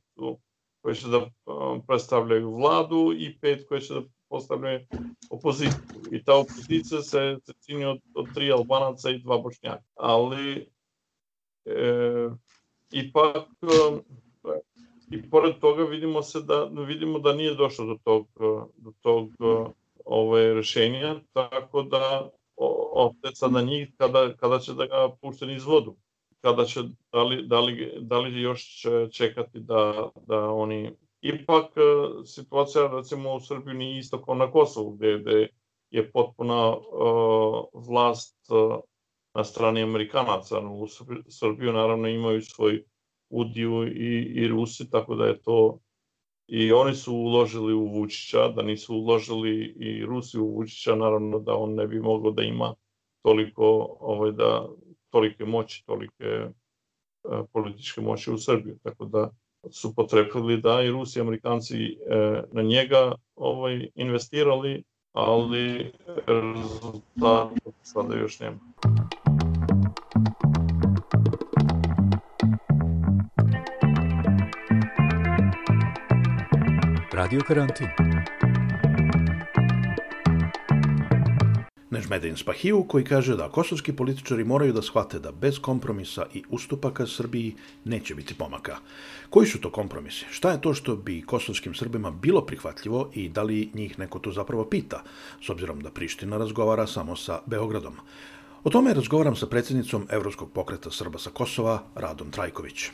koji 0.82 0.94
će 0.94 1.08
da 1.08 1.30
predstavljaju 1.86 2.54
vladu 2.54 3.12
i 3.18 3.38
pet 3.40 3.68
koji 3.68 3.80
će 3.80 3.94
da 3.94 4.02
postavljaju 4.28 4.80
opoziciju. 5.30 5.80
I 6.12 6.24
ta 6.24 6.36
opozicija 6.36 7.02
se, 7.02 7.36
se 7.46 7.52
čini 7.66 7.84
od, 7.84 7.98
od 8.14 8.34
tri 8.34 8.52
albanaca 8.52 9.10
i 9.10 9.18
dva 9.18 9.38
bošnjaka. 9.38 9.82
Ali 9.94 10.70
e, 11.64 12.28
ipak 12.92 13.48
i 15.10 15.30
pored 15.30 15.54
toga 15.60 15.84
vidimo 15.84 16.22
se 16.22 16.40
da 16.40 16.64
vidimo 16.64 17.18
da 17.18 17.32
nije 17.32 17.54
došlo 17.54 17.86
do 17.86 17.96
tog 18.04 18.28
do 18.76 18.92
tog 19.00 19.30
ove 20.04 20.54
rešenja 20.54 21.20
tako 21.32 21.82
da 21.82 22.30
opet 22.92 23.30
sad 23.34 23.52
na 23.52 23.60
njih 23.60 23.88
kada, 23.96 24.36
kada 24.36 24.58
će 24.58 24.74
da 24.74 24.86
ga 24.86 25.16
pušte 25.20 25.52
iz 25.52 25.64
vodu 25.64 25.96
kada 26.40 26.64
će, 26.64 26.80
da 27.12 27.22
li, 27.22 27.42
da 27.46 27.60
li, 27.60 27.92
da 28.00 28.18
li 28.18 28.40
još 28.40 28.80
će 28.80 29.08
čekati 29.12 29.60
da, 29.60 30.10
da 30.26 30.50
oni... 30.50 30.90
Ipak 31.22 31.64
e, 31.76 31.80
situacija 32.24 32.86
recimo 32.86 33.34
u 33.34 33.40
Srbiji 33.40 33.74
nije 33.74 33.98
isto 33.98 34.24
kao 34.24 34.34
na 34.34 34.50
Kosovu, 34.50 34.90
gde, 34.90 35.18
gde 35.18 35.48
je 35.90 36.10
potpuna 36.12 36.76
uh, 36.76 37.64
vlast 37.88 38.36
uh, 38.50 38.80
na 39.34 39.44
strani 39.44 39.82
Amerikanaca. 39.82 40.58
U 40.58 40.86
Srbiju 41.28 41.72
naravno 41.72 42.08
imaju 42.08 42.42
svoj 42.42 42.84
udiju 43.30 43.86
i, 43.86 44.32
i 44.34 44.48
Rusi, 44.48 44.90
tako 44.90 45.14
da 45.14 45.26
je 45.26 45.42
to 45.42 45.78
i 46.52 46.72
oni 46.72 46.94
su 46.94 47.14
uložili 47.14 47.74
u 47.74 47.86
Vučića, 47.86 48.48
da 48.48 48.62
nisu 48.62 48.94
uložili 48.94 49.74
i 49.80 50.06
Rusi 50.06 50.38
u 50.38 50.54
Vučića, 50.54 50.94
naravno 50.94 51.38
da 51.38 51.54
on 51.54 51.74
ne 51.74 51.86
bi 51.86 52.00
mogao 52.00 52.30
da 52.30 52.42
ima 52.42 52.74
toliko 53.22 53.96
ovaj, 54.00 54.32
da, 54.32 54.68
tolike 55.10 55.44
moći, 55.44 55.84
tolike 55.86 56.24
e, 56.24 56.48
političke 57.52 58.00
moći 58.00 58.30
u 58.30 58.38
Srbiji. 58.38 58.74
Tako 58.82 59.04
da 59.04 59.30
su 59.70 59.94
potrebili 59.94 60.60
da 60.60 60.82
i 60.82 60.90
Rusi 60.90 61.18
i 61.18 61.22
Amerikanci 61.22 61.76
e, 61.76 61.96
na 62.52 62.62
njega 62.62 63.14
ovaj, 63.36 63.88
investirali, 63.94 64.82
ali 65.12 65.92
rezultat 66.26 67.50
sada 67.82 68.16
još 68.16 68.40
nema. 68.40 68.58
Radio 77.12 77.40
karantin. 77.46 77.86
Nežmedin 82.00 82.36
Spahiju 82.36 82.84
koji 82.88 83.04
kaže 83.04 83.34
da 83.36 83.50
kosovski 83.52 83.92
političari 83.92 84.44
moraju 84.44 84.72
da 84.72 84.82
shvate 84.82 85.18
da 85.18 85.32
bez 85.32 85.58
kompromisa 85.60 86.24
i 86.34 86.42
ustupaka 86.48 87.06
Srbiji 87.06 87.54
neće 87.84 88.14
biti 88.14 88.34
pomaka. 88.34 88.76
Koji 89.30 89.46
su 89.46 89.60
to 89.60 89.70
kompromisi? 89.70 90.24
Šta 90.30 90.50
je 90.50 90.60
to 90.60 90.74
što 90.74 90.96
bi 90.96 91.20
kosovskim 91.22 91.74
Srbima 91.74 92.10
bilo 92.10 92.40
prihvatljivo 92.46 93.10
i 93.14 93.28
da 93.28 93.42
li 93.42 93.70
njih 93.74 93.98
neko 93.98 94.18
to 94.18 94.32
zapravo 94.32 94.64
pita, 94.64 95.02
s 95.42 95.50
obzirom 95.50 95.80
da 95.80 95.90
Priština 95.90 96.38
razgovara 96.38 96.86
samo 96.86 97.16
sa 97.16 97.40
Beogradom? 97.46 98.00
O 98.64 98.70
tome 98.70 98.94
razgovaram 98.94 99.36
sa 99.36 99.46
predsjednicom 99.46 100.06
Evropskog 100.10 100.50
pokreta 100.52 100.90
Srba 100.90 101.18
sa 101.18 101.30
Kosova, 101.30 101.82
Radom 101.94 102.30
Trajković. 102.30 102.90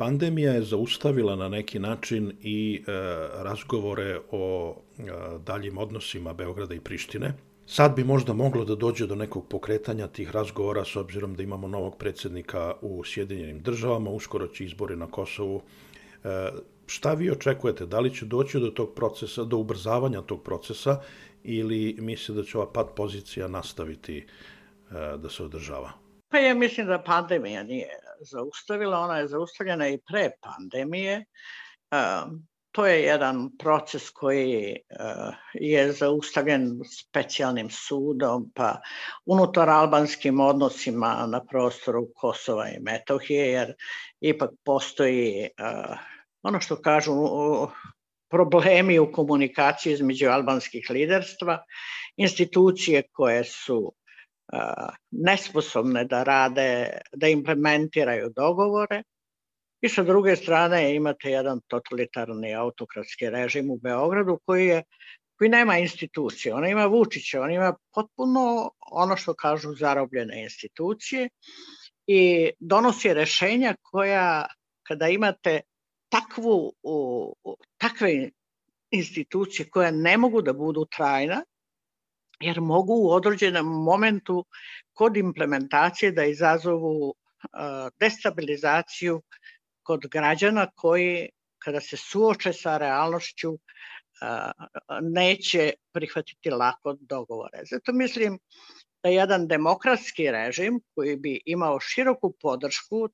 Pandemija 0.00 0.52
je 0.52 0.62
zaustavila 0.62 1.36
na 1.36 1.48
neki 1.48 1.78
način 1.78 2.32
i 2.42 2.82
e, 2.86 2.92
razgovore 3.42 4.20
o 4.30 4.74
e, 4.98 5.02
daljim 5.46 5.78
odnosima 5.78 6.32
Beograda 6.32 6.74
i 6.74 6.80
Prištine. 6.80 7.34
Sad 7.66 7.96
bi 7.96 8.04
možda 8.04 8.32
moglo 8.32 8.64
da 8.64 8.74
dođe 8.74 9.06
do 9.06 9.14
nekog 9.14 9.48
pokretanja 9.48 10.06
tih 10.06 10.30
razgovora 10.30 10.84
s 10.84 10.96
obzirom 10.96 11.34
da 11.34 11.42
imamo 11.42 11.68
novog 11.68 11.98
predsednika 11.98 12.74
u 12.80 13.04
Sjedinjenim 13.04 13.60
državama, 13.60 14.10
uskoro 14.10 14.46
će 14.46 14.64
izbori 14.64 14.96
na 14.96 15.06
Kosovu. 15.06 15.62
E, 16.24 16.48
šta 16.86 17.14
vi 17.14 17.30
očekujete? 17.30 17.86
Da 17.86 18.00
li 18.00 18.14
će 18.14 18.24
doći 18.24 18.60
do 18.60 18.70
tog 18.70 18.94
procesa, 18.94 19.44
do 19.44 19.56
ubrzavanja 19.56 20.22
tog 20.22 20.42
procesa 20.42 21.00
ili 21.44 21.96
mislite 21.98 22.40
da 22.40 22.46
će 22.46 22.58
ova 22.58 22.72
pad 22.72 22.94
pozicija 22.96 23.48
nastaviti 23.48 24.18
e, 24.18 24.24
da 25.16 25.28
se 25.28 25.44
održava? 25.44 25.92
Pa 26.30 26.38
ja 26.38 26.54
mislim 26.54 26.86
da 26.86 27.02
pandemija 27.02 27.62
nije 27.62 27.88
zaustavila, 28.20 28.98
ona 28.98 29.18
je 29.18 29.28
zaustavljena 29.28 29.88
i 29.88 29.98
pre 29.98 30.30
pandemije. 30.40 31.24
To 32.72 32.86
je 32.86 33.02
jedan 33.02 33.50
proces 33.58 34.10
koji 34.10 34.76
je 35.54 35.92
zaustavljen 35.92 36.80
specijalnim 37.00 37.70
sudom, 37.70 38.52
pa 38.54 38.80
unutar 39.26 39.70
albanskim 39.70 40.40
odnosima 40.40 41.26
na 41.28 41.44
prostoru 41.44 42.06
Kosova 42.14 42.68
i 42.68 42.80
Metohije, 42.80 43.46
jer 43.52 43.74
ipak 44.20 44.50
postoji 44.64 45.48
ono 46.42 46.60
što 46.60 46.82
kažu 46.82 47.12
problemi 48.30 48.98
u 48.98 49.12
komunikaciji 49.12 49.92
između 49.92 50.28
albanskih 50.28 50.86
liderstva, 50.90 51.64
institucije 52.16 53.02
koje 53.12 53.44
su 53.44 53.92
nesposobne 55.10 56.04
da 56.04 56.22
rade, 56.22 56.90
da 57.12 57.28
implementiraju 57.28 58.32
dogovore. 58.36 59.02
I 59.80 59.88
sa 59.88 60.02
druge 60.02 60.36
strane 60.36 60.94
imate 60.94 61.30
jedan 61.30 61.60
totalitarni 61.66 62.54
autokratski 62.54 63.30
režim 63.30 63.70
u 63.70 63.76
Beogradu 63.76 64.38
koji 64.46 64.66
je 64.66 64.82
koji 65.40 65.48
nema 65.48 65.78
institucije, 65.78 66.54
ona 66.54 66.68
ima 66.68 66.86
Vučića, 66.86 67.40
on 67.42 67.50
ima 67.50 67.74
potpuno 67.94 68.70
ono 68.92 69.16
što 69.16 69.34
kažu 69.34 69.74
zarobljene 69.74 70.42
institucije 70.42 71.28
i 72.06 72.50
donosi 72.58 73.14
rešenja 73.14 73.74
koja 73.82 74.46
kada 74.82 75.08
imate 75.08 75.60
takvu, 76.08 76.72
takve 77.78 78.30
institucije 78.90 79.70
koje 79.70 79.92
ne 79.92 80.16
mogu 80.18 80.42
da 80.42 80.52
budu 80.52 80.84
trajna, 80.96 81.42
jer 82.40 82.60
mogu 82.60 82.94
u 82.94 83.10
određenom 83.10 83.66
momentu 83.66 84.44
kod 84.92 85.16
implementacije 85.16 86.12
da 86.12 86.24
izazovu 86.24 87.14
destabilizaciju 88.00 89.22
kod 89.82 90.06
građana 90.10 90.66
koji 90.74 91.28
kada 91.58 91.80
se 91.80 91.96
suoče 91.96 92.52
sa 92.52 92.76
realnošću 92.78 93.58
neće 95.02 95.72
prihvatiti 95.92 96.50
lako 96.50 96.96
dogovore. 97.00 97.62
Zato 97.70 97.92
mislim 97.92 98.38
da 99.02 99.08
jedan 99.08 99.48
demokratski 99.48 100.30
režim 100.30 100.80
koji 100.94 101.16
bi 101.16 101.40
imao 101.46 101.80
široku 101.80 102.34
podršku 102.40 103.08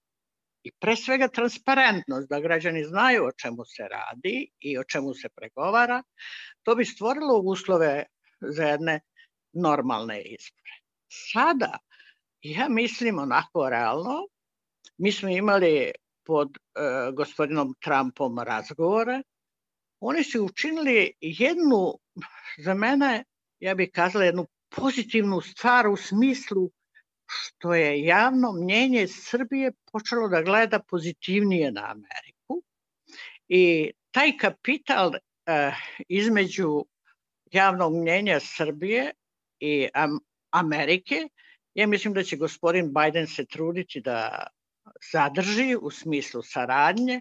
i 0.63 0.73
pre 0.81 0.97
svega 0.97 1.29
transparentnost, 1.29 2.29
da 2.29 2.41
građani 2.41 2.85
znaju 2.85 3.25
o 3.25 3.33
čemu 3.33 3.65
se 3.65 3.83
radi 3.83 4.51
i 4.61 4.79
o 4.79 4.85
čemu 4.85 5.15
se 5.15 5.29
pregovara, 5.29 6.03
to 6.63 6.75
bi 6.75 6.85
stvorilo 6.85 7.39
uslove 7.39 8.05
za 8.41 8.65
jedne 8.65 9.01
normalne 9.57 10.23
izbore. 10.23 10.75
Sada, 11.09 11.79
ja 12.43 12.69
mislim 12.69 13.19
onako 13.19 13.69
realno, 13.69 14.27
mi 14.99 15.13
smo 15.13 15.29
imali 15.29 15.93
pod 16.25 16.49
e, 16.57 16.81
gospodinom 17.13 17.75
Trumpom 17.85 18.39
razgovore, 18.39 19.23
oni 20.01 20.25
su 20.25 20.45
učinili 20.45 21.13
jednu, 21.21 21.99
za 22.59 22.75
mene, 22.75 23.25
ja 23.61 23.75
bih 23.75 23.91
kazala 23.95 24.25
jednu 24.25 24.47
pozitivnu 24.77 25.41
stvar 25.41 25.89
u 25.89 25.97
smislu 25.97 26.71
što 27.27 27.75
je 27.75 28.05
javno 28.05 28.53
mnjenje 28.53 29.07
Srbije 29.09 29.73
počelo 29.93 30.29
da 30.29 30.43
gleda 30.43 30.81
pozitivnije 30.89 31.73
na 31.73 31.91
Ameriku 31.91 32.63
i 33.49 33.93
taj 34.11 34.37
kapital 34.37 35.15
e, 35.15 35.73
između 36.09 36.85
javnog 37.53 37.97
mnjenja 37.97 38.41
Srbije 38.41 39.13
i 39.61 39.89
Amerike, 40.51 41.29
ja 41.75 41.87
mislim 41.87 42.15
da 42.15 42.23
će 42.23 42.37
gospodin 42.37 42.93
Biden 42.95 43.27
se 43.27 43.45
truditi 43.47 44.01
da 44.01 44.47
zadrži 45.13 45.77
u 45.81 45.91
smislu 45.91 46.43
saradnje 46.43 47.21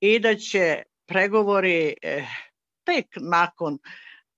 i 0.00 0.18
da 0.18 0.34
će 0.36 0.82
pregovori 1.06 1.94
eh, 2.02 2.26
tek 2.84 3.06
nakon 3.16 3.78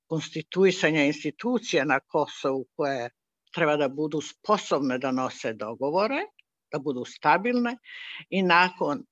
konstituisanja 0.07 1.05
institucija 1.05 1.85
na 1.85 2.01
Kosovu 2.01 2.67
koje 2.77 3.11
treba 3.55 3.77
da 3.77 3.89
budu 3.89 4.21
sposobne 4.21 4.99
da 4.99 5.13
nose 5.13 5.53
dogovore, 5.53 6.21
da 6.73 6.79
budu 6.79 7.05
stabilne 7.05 7.77
i 8.31 8.43
nakon 8.43 9.05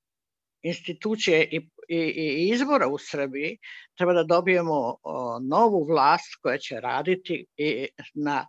institucije 0.62 1.48
i, 1.53 1.68
i, 1.88 1.99
i 1.99 2.49
izbora 2.49 2.88
u 2.88 2.99
Srbiji 2.99 3.59
treba 3.99 4.12
da 4.12 4.25
dobijemo 4.25 4.97
o, 5.03 5.38
novu 5.51 5.85
vlast 5.85 6.35
koja 6.42 6.59
će 6.59 6.81
raditi 6.81 7.47
i 7.57 7.88
na 8.14 8.47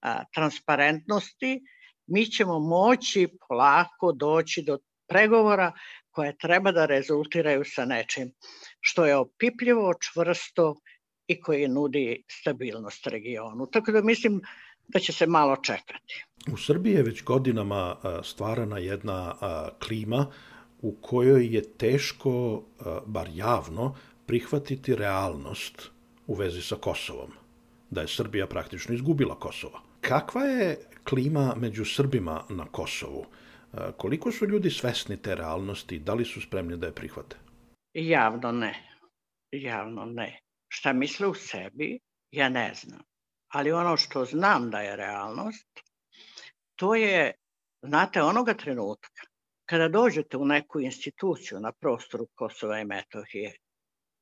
a, 0.00 0.24
transparentnosti, 0.34 1.60
mi 2.06 2.26
ćemo 2.26 2.58
moći 2.58 3.28
polako 3.48 4.12
doći 4.12 4.62
do 4.62 4.78
pregovora 5.08 5.72
koje 6.10 6.36
treba 6.36 6.72
da 6.72 6.86
rezultiraju 6.86 7.62
sa 7.64 7.84
nečim 7.84 8.32
što 8.80 9.06
je 9.06 9.16
opipljivo, 9.16 9.94
čvrsto 10.00 10.74
i 11.26 11.40
koji 11.40 11.68
nudi 11.68 12.22
stabilnost 12.30 13.06
regionu. 13.06 13.66
Tako 13.66 13.92
da 13.92 14.02
mislim 14.02 14.40
da 14.88 14.98
će 14.98 15.12
se 15.12 15.26
malo 15.26 15.56
čekati. 15.56 16.24
U 16.52 16.56
Srbiji 16.56 16.94
je 16.94 17.02
već 17.02 17.22
godinama 17.24 17.96
stvarana 18.22 18.78
jedna 18.78 19.34
klima 19.86 20.26
u 20.84 20.92
kojoj 21.00 21.46
je 21.54 21.62
teško, 21.76 22.62
bar 23.06 23.28
javno, 23.34 23.94
prihvatiti 24.26 24.94
realnost 24.96 25.90
u 26.26 26.34
vezi 26.34 26.62
sa 26.62 26.76
Kosovom, 26.76 27.30
da 27.90 28.00
je 28.00 28.08
Srbija 28.08 28.46
praktično 28.46 28.94
izgubila 28.94 29.38
Kosovo. 29.40 29.80
Kakva 30.00 30.42
je 30.42 30.76
klima 31.08 31.54
među 31.56 31.84
Srbima 31.84 32.44
na 32.48 32.66
Kosovu? 32.66 33.24
Koliko 33.96 34.32
su 34.32 34.46
ljudi 34.46 34.70
svesni 34.70 35.16
te 35.16 35.34
realnosti? 35.34 35.98
Da 35.98 36.14
li 36.14 36.24
su 36.24 36.40
spremni 36.40 36.76
da 36.76 36.86
je 36.86 36.94
prihvate? 36.94 37.36
Javno 37.94 38.52
ne. 38.52 38.74
Javno 39.52 40.04
ne. 40.04 40.40
Šta 40.68 40.92
misle 40.92 41.26
u 41.26 41.34
sebi, 41.34 41.98
ja 42.30 42.48
ne 42.48 42.74
znam. 42.74 43.00
Ali 43.48 43.72
ono 43.72 43.96
što 43.96 44.24
znam 44.24 44.70
da 44.70 44.80
je 44.80 44.96
realnost, 44.96 45.80
to 46.76 46.94
je, 46.94 47.32
znate, 47.82 48.22
onoga 48.22 48.54
trenutka 48.54 49.33
kada 49.66 49.88
dođete 49.88 50.36
u 50.36 50.44
neku 50.44 50.80
instituciju 50.80 51.60
na 51.60 51.72
prostoru 51.72 52.26
Kosova 52.34 52.80
i 52.80 52.84
Metohije 52.84 53.56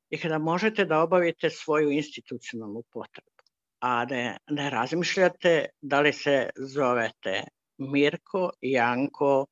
i 0.09 0.17
kada 0.17 0.37
možete 0.37 0.85
da 0.85 1.01
obavite 1.01 1.49
svoju 1.49 1.91
institucionalnu 1.91 2.83
potrebu, 2.91 3.31
a 3.79 4.05
ne, 4.05 4.37
ne 4.49 4.69
razmišljate 4.69 5.65
da 5.81 6.01
li 6.01 6.13
se 6.13 6.49
zovete 6.55 7.43
Mirko, 7.77 8.51
Janko, 8.61 9.45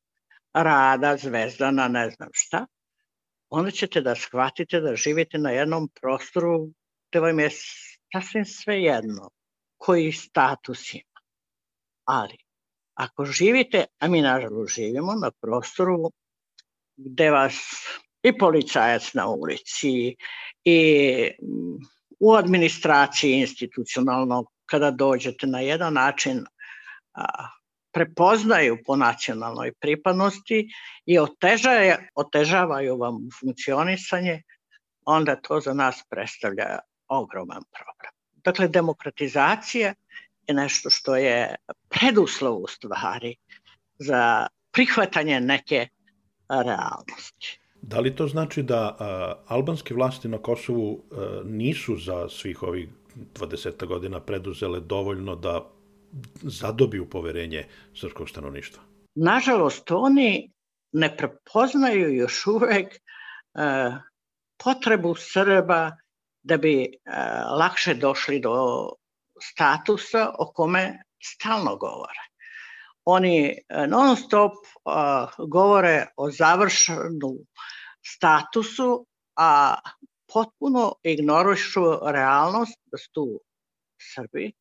Rada, 0.53 1.17
Zvezdana, 1.17 1.87
ne 1.87 2.09
znam 2.09 2.29
šta, 2.33 2.65
onda 3.49 3.71
ćete 3.71 4.01
da 4.01 4.15
shvatite 4.15 4.79
da 4.79 4.95
živite 4.95 5.37
na 5.37 5.51
jednom 5.51 5.89
prostoru 6.01 6.69
gde 7.09 7.19
vam 7.19 7.39
je 7.39 7.49
sasvim 8.13 8.45
sve 8.45 8.81
jedno 8.81 9.29
koji 9.77 10.11
status 10.11 10.93
ima. 10.93 11.21
Ali 12.05 12.37
Ako 13.01 13.25
živite, 13.25 13.85
a 13.99 14.07
mi 14.07 14.21
nažalost 14.21 14.75
živimo 14.75 15.13
na 15.15 15.31
prostoru 15.41 16.11
gde 16.97 17.29
vas 17.31 17.55
i 18.23 18.37
policajac 18.37 19.13
na 19.13 19.27
ulici 19.27 20.15
i 20.65 20.79
u 22.19 22.33
administraciji 22.33 23.39
institucionalno 23.39 24.45
kada 24.65 24.91
dođete 24.91 25.47
na 25.47 25.59
jedan 25.59 25.93
način 25.93 26.45
a, 27.13 27.47
prepoznaju 27.91 28.77
po 28.85 28.95
nacionalnoj 28.95 29.73
pripadnosti 29.79 30.67
i 31.05 31.19
otežaju, 31.19 31.95
otežavaju 32.15 32.97
vam 32.97 33.17
funkcionisanje, 33.39 34.41
onda 35.05 35.35
to 35.35 35.59
za 35.59 35.73
nas 35.73 36.03
predstavlja 36.09 36.79
ogroman 37.07 37.63
problem. 37.73 38.13
Dakle, 38.45 38.67
demokratizacija 38.67 39.93
je 40.47 40.53
nešto 40.55 40.89
što 40.89 41.15
je 41.15 41.55
preduslov 41.89 42.57
u 42.57 42.67
stvari 42.67 43.35
za 43.99 44.47
prihvatanje 44.71 45.39
neke 45.39 45.87
realnosti. 46.49 47.59
Da 47.81 47.99
li 47.99 48.15
to 48.15 48.27
znači 48.27 48.63
da 48.63 48.95
a, 48.99 49.33
albanske 49.47 49.93
vlasti 49.93 50.27
na 50.27 50.37
Kosovu 50.37 51.03
a, 51.11 51.41
nisu 51.45 51.95
za 51.95 52.29
svih 52.29 52.63
ovih 52.63 52.89
20 53.35 53.85
godina 53.85 54.19
preduzele 54.19 54.79
dovoljno 54.79 55.35
da 55.35 55.69
zadobiju 56.41 57.09
poverenje 57.09 57.67
srpskog 57.95 58.29
stanovništva? 58.29 58.83
Nažalost, 59.15 59.91
oni 59.91 60.51
ne 60.91 61.17
prepoznaju 61.17 62.15
još 62.15 62.47
uvek 62.47 62.87
uh, 62.87 63.95
potrebu 64.63 65.15
Srba 65.15 65.91
da 66.43 66.57
bi 66.57 66.87
lakše 67.57 67.93
došli 67.93 68.39
do 68.39 68.53
statusa 69.41 70.35
o 70.39 70.51
kome 70.53 71.03
stalno 71.23 71.75
govore. 71.75 72.19
Oni 73.05 73.57
non 73.87 74.15
stop 74.17 74.53
uh, 74.53 75.47
govore 75.49 76.07
o 76.17 76.31
završenu 76.31 77.31
statusu, 78.05 79.05
a 79.35 79.75
potpuno 80.33 80.95
ignorušu 81.03 81.81
realnost 82.05 82.79
da 82.85 82.97
su 82.97 83.11
tu 83.11 83.39
Srbi, 84.13 84.51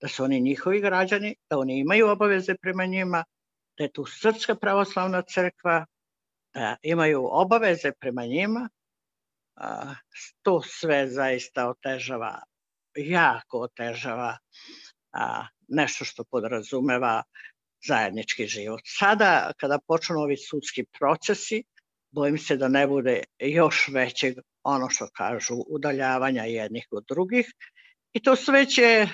da 0.00 0.08
su 0.08 0.24
oni 0.24 0.40
njihovi 0.40 0.80
građani, 0.80 1.34
da 1.50 1.58
oni 1.58 1.78
imaju 1.78 2.08
obaveze 2.08 2.54
prema 2.54 2.86
njima, 2.86 3.24
da 3.78 3.84
je 3.84 3.92
tu 3.92 4.04
Srpska 4.06 4.54
pravoslavna 4.54 5.22
crkva, 5.22 5.86
da 6.54 6.76
imaju 6.82 7.28
obaveze 7.30 7.92
prema 8.00 8.26
njima, 8.26 8.68
to 10.42 10.62
sve 10.62 11.06
zaista 11.08 11.68
otežava, 11.68 12.42
jako 12.96 13.60
otežava 13.60 14.38
nešto 15.68 16.04
što 16.04 16.24
podrazumeva 16.24 17.22
zajednički 17.86 18.46
život. 18.46 18.80
Sada, 18.98 19.52
kada 19.60 19.78
počnu 19.86 20.18
ovi 20.18 20.36
sudski 20.36 20.84
procesi, 20.98 21.64
bojim 22.10 22.38
se 22.38 22.56
da 22.56 22.68
ne 22.68 22.86
bude 22.86 23.22
još 23.38 23.88
većeg 23.88 24.36
ono 24.62 24.90
što 24.90 25.08
kažu 25.16 25.54
udaljavanja 25.68 26.44
jednih 26.44 26.86
od 26.90 27.04
drugih 27.08 27.46
i 28.12 28.22
to 28.22 28.36
sve 28.36 28.66
će 28.66 29.08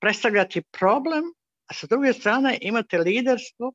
predstavljati 0.00 0.62
problem, 0.78 1.24
a 1.66 1.74
sa 1.74 1.86
druge 1.86 2.12
strane 2.12 2.58
imate 2.60 2.98
liderstvo 2.98 3.72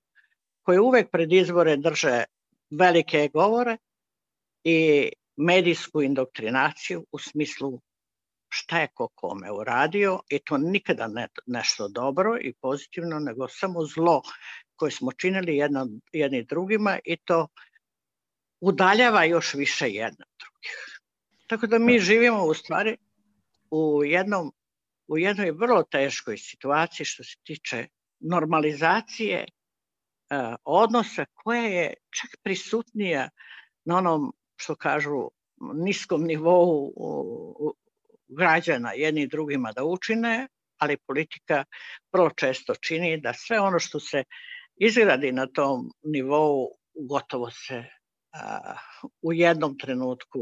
koje 0.62 0.80
uvek 0.80 1.12
pred 1.12 1.34
izbore 1.34 1.78
drže 1.78 2.24
velike 2.70 3.30
govore 3.34 3.78
i 4.64 5.10
medijsku 5.38 6.02
indoktrinaciju 6.02 7.06
u 7.12 7.20
smislu 7.20 7.82
šta 8.50 8.80
je 8.80 8.88
ko 8.94 9.08
kome 9.16 9.52
uradio 9.52 10.20
i 10.30 10.40
to 10.40 10.58
nikada 10.58 11.08
ne 11.08 11.28
nešto 11.46 11.88
dobro 11.88 12.38
i 12.42 12.54
pozitivno, 12.62 13.20
nego 13.20 13.48
samo 13.48 13.86
zlo 13.86 14.22
koje 14.76 14.92
smo 14.92 15.12
činili 15.12 15.58
jedno, 15.58 15.88
jedni 16.12 16.44
drugima 16.44 17.00
i 17.06 17.18
to 17.18 17.48
udaljava 18.62 19.24
još 19.24 19.54
više 19.54 19.90
jedna 19.90 20.26
drugih. 20.40 21.02
Tako 21.48 21.68
da 21.68 21.80
mi 21.80 22.00
živimo 22.00 22.46
u 22.46 22.54
stvari 22.54 22.98
u 23.72 24.04
jednom 24.06 24.52
u 25.10 25.18
jednoj 25.18 25.52
vrlo 25.52 25.84
teškoj 25.84 26.38
situaciji 26.38 27.06
što 27.06 27.24
se 27.24 27.36
tiče 27.44 27.88
normalizacije 28.20 29.46
uh, 29.46 30.56
odnosa 30.64 31.26
koja 31.34 31.62
je 31.62 31.94
čak 32.10 32.42
prisutnija 32.44 33.30
na 33.86 33.98
onom 33.98 34.34
što 34.56 34.76
kažu 34.76 35.30
niskom 35.74 36.24
nivou 36.24 36.94
uh, 36.96 37.74
građana 38.30 38.92
jedni 38.94 39.28
drugima 39.28 39.72
da 39.72 39.84
učine, 39.84 40.48
ali 40.78 40.98
politika 41.08 41.64
vrlo 42.14 42.30
često 42.30 42.76
čini 42.76 43.22
da 43.22 43.34
sve 43.34 43.60
ono 43.60 43.80
što 43.80 44.00
se 44.00 44.24
izgradi 44.76 45.32
na 45.32 45.48
tom 45.48 45.92
nivou 46.04 46.68
gotovo 47.10 47.52
se 47.52 47.78
uh, 47.78 48.78
u 49.22 49.34
jednom 49.34 49.78
trenutku 49.78 50.40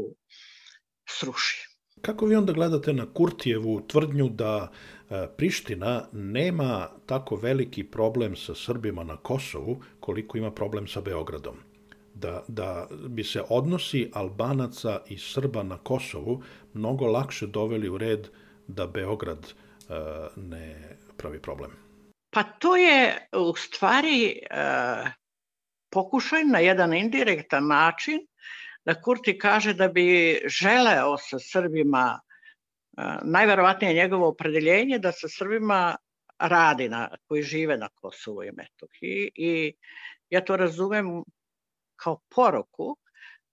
sruši. 1.08 1.68
Kako 2.02 2.26
vi 2.26 2.36
onda 2.36 2.52
gledate 2.52 2.92
na 2.92 3.12
Kurtijevu 3.12 3.80
tvrdnju 3.86 4.28
da 4.28 4.70
e, 5.10 5.26
Priština 5.36 6.08
nema 6.12 6.88
tako 7.06 7.36
veliki 7.36 7.84
problem 7.84 8.36
sa 8.36 8.54
Srbima 8.54 9.04
na 9.04 9.16
Kosovu 9.16 9.82
koliko 10.00 10.38
ima 10.38 10.50
problem 10.50 10.86
sa 10.86 11.00
Beogradom? 11.00 11.67
Da, 12.20 12.42
da 12.48 12.88
bi 13.08 13.24
se 13.24 13.42
odnosi 13.48 14.10
Albanaca 14.14 15.00
i 15.08 15.18
Srba 15.18 15.62
na 15.62 15.78
Kosovu 15.78 16.42
mnogo 16.74 17.06
lakše 17.06 17.46
doveli 17.46 17.88
u 17.88 17.98
red 17.98 18.28
da 18.66 18.86
Beograd 18.86 19.38
uh, 19.38 19.96
ne 20.36 20.96
pravi 21.16 21.42
problem? 21.42 21.70
Pa 22.30 22.42
to 22.42 22.76
je 22.76 23.28
u 23.32 23.54
stvari 23.56 24.38
uh, 24.50 25.08
pokušaj 25.90 26.44
na 26.44 26.58
jedan 26.58 26.94
indirektan 26.94 27.66
način 27.66 28.18
da 28.84 28.94
Kurti 29.02 29.38
kaže 29.38 29.74
da 29.74 29.88
bi 29.88 30.40
želeo 30.46 31.16
sa 31.18 31.38
Srbima, 31.38 32.20
najverovatnije 33.22 33.94
njegovo 33.94 34.28
opredeljenje 34.28 34.98
da 34.98 35.12
sa 35.12 35.28
Srbima 35.28 35.96
radi 36.38 36.88
na, 36.88 37.08
koji 37.28 37.42
žive 37.42 37.76
na 37.76 37.88
Kosovu 37.94 38.44
i 38.44 38.52
Metohiji 38.52 39.30
i 39.34 39.74
ja 40.30 40.44
to 40.44 40.56
razumem 40.56 41.22
kao 42.02 42.18
poruku 42.34 42.96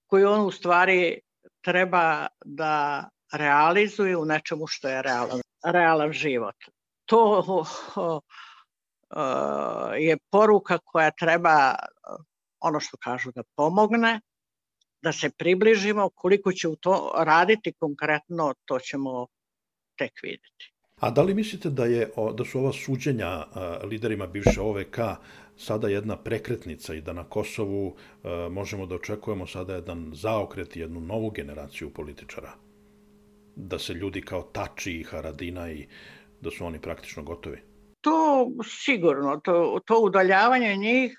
koju 0.06 0.28
on 0.28 0.46
u 0.46 0.50
stvari 0.50 1.20
treba 1.60 2.26
da 2.44 3.08
realizuje 3.32 4.16
u 4.16 4.24
nečemu 4.24 4.66
što 4.66 4.88
je 4.88 5.02
realan, 5.02 5.40
realan 5.64 6.12
život. 6.12 6.54
To 7.04 7.44
uh, 7.96 8.20
je 9.98 10.16
poruka 10.30 10.78
koja 10.84 11.10
treba, 11.10 11.74
ono 12.60 12.80
što 12.80 12.96
kažu, 12.96 13.30
da 13.34 13.42
pomogne, 13.56 14.20
da 15.02 15.12
se 15.12 15.30
približimo, 15.30 16.10
koliko 16.14 16.52
će 16.52 16.68
u 16.68 16.76
to 16.76 17.12
raditi 17.16 17.72
konkretno, 17.78 18.54
to 18.64 18.78
ćemo 18.78 19.26
tek 19.98 20.12
videti. 20.22 20.72
A 21.00 21.10
da 21.10 21.22
li 21.22 21.34
mislite 21.34 21.70
da, 21.70 21.84
je, 21.84 22.10
da 22.34 22.44
su 22.44 22.58
ova 22.58 22.72
suđenja 22.72 23.44
liderima 23.84 24.26
bivše 24.26 24.60
OVK 24.60 24.98
sada 25.56 25.88
jedna 25.88 26.16
prekretnica 26.16 26.94
i 26.94 27.00
da 27.00 27.12
na 27.12 27.24
Kosovu 27.24 27.96
možemo 28.50 28.86
da 28.86 28.94
očekujemo 28.94 29.46
sada 29.46 29.74
jedan 29.74 30.10
zaokret 30.14 30.76
i 30.76 30.80
jednu 30.80 31.00
novu 31.00 31.30
generaciju 31.30 31.90
političara? 31.90 32.52
Da 33.56 33.78
se 33.78 33.94
ljudi 33.94 34.20
kao 34.22 34.42
Tači 34.42 34.92
i 34.92 35.04
Haradina 35.04 35.70
i 35.70 35.86
da 36.40 36.50
su 36.50 36.64
oni 36.66 36.80
praktično 36.80 37.22
gotovi? 37.22 37.58
To 38.00 38.48
sigurno, 38.64 39.40
to, 39.44 39.80
to 39.86 40.00
udaljavanje 40.00 40.76
njih, 40.76 41.18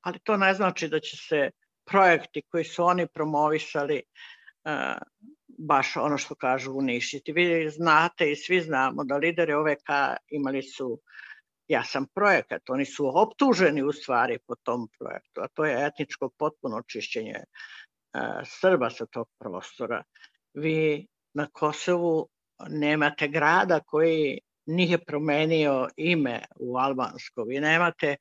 ali 0.00 0.18
to 0.18 0.36
ne 0.36 0.54
znači 0.54 0.88
da 0.88 1.00
će 1.00 1.16
se 1.16 1.50
projekti 1.84 2.42
koji 2.48 2.64
su 2.64 2.84
oni 2.84 3.06
promovisali 3.06 4.02
uh, 4.64 4.72
baš 5.58 5.96
ono 5.96 6.18
što 6.18 6.34
kažu 6.34 6.72
uništiti. 6.72 7.32
Vi 7.32 7.70
znate 7.70 8.32
i 8.32 8.36
svi 8.36 8.60
znamo 8.60 9.04
da 9.04 9.16
lideri 9.16 9.52
OVK 9.52 9.88
imali 10.28 10.62
su 10.62 11.00
jasan 11.68 12.06
projekat. 12.14 12.70
Oni 12.70 12.84
su 12.84 13.18
optuženi 13.18 13.82
u 13.82 13.92
stvari 13.92 14.38
po 14.46 14.54
tom 14.54 14.88
projektu, 14.98 15.40
a 15.40 15.48
to 15.48 15.64
je 15.64 15.86
etničko 15.86 16.30
potpuno 16.38 16.82
čišćenje 16.82 17.34
uh, 17.36 18.22
Srba 18.44 18.90
sa 18.90 19.06
tog 19.06 19.28
prostora. 19.38 20.02
Vi 20.54 21.06
na 21.34 21.46
Kosovu 21.52 22.28
nemate 22.68 23.28
grada 23.28 23.80
koji 23.80 24.38
nije 24.66 24.98
promenio 24.98 25.88
ime 25.96 26.44
u 26.56 26.76
albansko. 26.78 27.44
Vi 27.44 27.60
nemate 27.60 28.16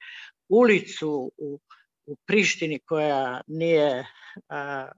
ulicu 0.49 1.31
u 1.37 1.59
u 2.05 2.15
Prištini 2.25 2.79
koja 2.79 3.41
nije 3.47 4.05
a, 4.49 4.91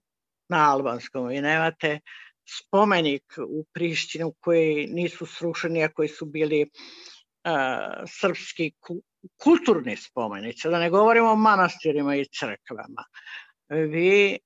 na 0.50 0.72
albanskom 0.72 1.32
i 1.32 1.42
nemate 1.42 2.00
spomenik 2.50 3.24
u 3.48 3.66
Prištinu 3.74 4.34
koji 4.40 4.88
nisu 4.88 5.26
srušeni, 5.26 5.84
a 5.84 5.92
koji 5.94 6.10
su 6.10 6.26
bili 6.26 6.70
srpski 8.08 8.72
kulturni 9.44 9.98
spomenici, 9.98 10.70
da 10.70 10.80
ne 10.80 10.90
govorimo 10.90 11.32
o 11.32 11.36
manastirima 11.36 12.16
i 12.16 12.26
crkvama. 12.40 13.04
Vi 13.70 14.38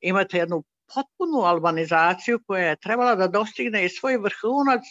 imate 0.00 0.38
jednu 0.38 0.62
potpunu 0.94 1.44
albanizaciju 1.44 2.40
koja 2.46 2.68
je 2.68 2.76
trebala 2.76 3.14
da 3.14 3.28
dostigne 3.28 3.84
i 3.84 3.88
svoj 3.88 4.16
vrhunac 4.16 4.82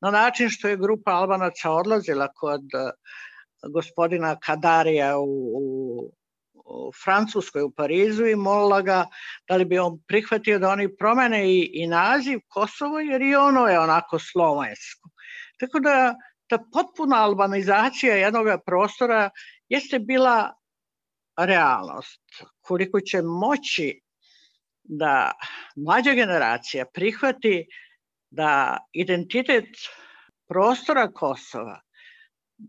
na 0.00 0.10
način 0.10 0.50
što 0.50 0.68
je 0.68 0.76
grupa 0.76 1.10
albanaca 1.10 1.70
odlazila 1.70 2.28
kod 2.32 2.62
gospodina 3.72 4.36
Kadarija 4.40 5.18
u, 5.18 5.24
u 5.24 6.12
u 6.66 6.92
Francuskoj 7.04 7.62
u 7.62 7.70
Parizu 7.70 8.26
i 8.26 8.36
molila 8.36 8.82
ga 8.82 9.06
da 9.48 9.56
li 9.56 9.64
bi 9.64 9.78
on 9.78 9.98
prihvatio 10.08 10.58
da 10.58 10.68
oni 10.68 10.96
promene 10.96 11.52
i, 11.52 11.70
i 11.72 11.86
naziv 11.86 12.40
Kosovo 12.48 13.00
jer 13.00 13.22
i 13.22 13.34
ono 13.34 13.66
je 13.66 13.80
onako 13.80 14.18
slovensko. 14.18 15.10
Tako 15.60 15.80
da 15.80 16.14
ta 16.46 16.58
potpuna 16.72 17.16
albanizacija 17.16 18.14
jednog 18.14 18.46
prostora 18.66 19.30
jeste 19.68 19.98
bila 19.98 20.52
realnost. 21.38 22.22
Koliko 22.60 23.00
će 23.00 23.22
moći 23.22 24.00
da 24.84 25.32
mlađa 25.76 26.12
generacija 26.12 26.84
prihvati 26.94 27.66
da 28.30 28.78
identitet 28.92 29.68
prostora 30.48 31.12
Kosova 31.12 31.80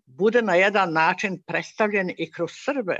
bude 0.05 0.41
na 0.41 0.55
jedan 0.55 0.93
način 0.93 1.43
predstavljen 1.47 2.09
i 2.17 2.31
kroz 2.31 2.51
Srbe, 2.65 2.97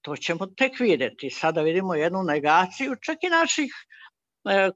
to 0.00 0.16
ćemo 0.16 0.46
tek 0.46 0.80
videti. 0.80 1.30
Sada 1.30 1.62
vidimo 1.62 1.94
jednu 1.94 2.22
negaciju 2.22 2.96
čak 3.00 3.18
i 3.22 3.30
naših 3.30 3.72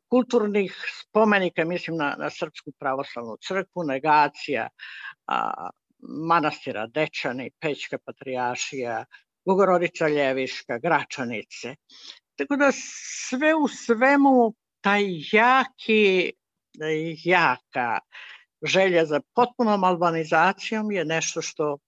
kulturnih 0.09 0.75
spomenika, 1.01 1.64
mislim 1.64 1.97
na, 1.97 2.14
na 2.19 2.31
Srpsku 2.31 2.73
pravoslavnu 2.79 3.37
crkvu, 3.49 3.85
negacija 3.85 4.69
a, 5.27 5.69
manastira 6.29 6.87
Dečani, 6.87 7.51
Pećka 7.61 7.99
patrijašija, 8.05 9.05
Bogorodica 9.47 10.09
Ljeviška, 10.09 10.79
Gračanice. 10.79 11.75
Tako 12.37 12.57
da 12.57 12.71
sve 13.29 13.55
u 13.55 13.69
svemu 13.69 14.55
taj 14.81 15.05
jaki, 15.33 16.33
jaka 17.25 17.99
želja 18.62 19.05
za 19.05 19.21
potpunom 19.35 19.85
albanizacijom 19.85 20.93
je 20.93 21.05
nešto 21.05 21.43
što 21.43 21.79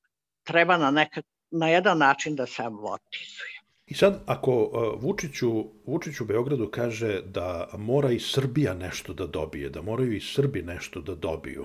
treba 0.43 0.77
na, 0.77 0.91
neka, 0.91 1.23
na 1.51 1.69
jedan 1.69 1.99
način 1.99 2.37
da 2.37 2.47
se 2.47 2.63
amortizuje. 2.63 3.60
I 3.91 3.95
sad, 3.95 4.23
ako 4.27 4.53
uh, 4.63 5.03
Vučiću, 5.03 5.65
Vučiću 5.87 6.25
Beogradu 6.25 6.69
kaže 6.71 7.23
da 7.23 7.69
mora 7.79 8.13
i 8.13 8.21
Srbija 8.21 8.75
nešto 8.75 9.15
da 9.15 9.27
dobije, 9.27 9.71
da 9.71 9.83
moraju 9.83 10.13
i 10.13 10.21
Srbi 10.21 10.63
nešto 10.63 11.01
da 11.01 11.15
dobiju, 11.15 11.65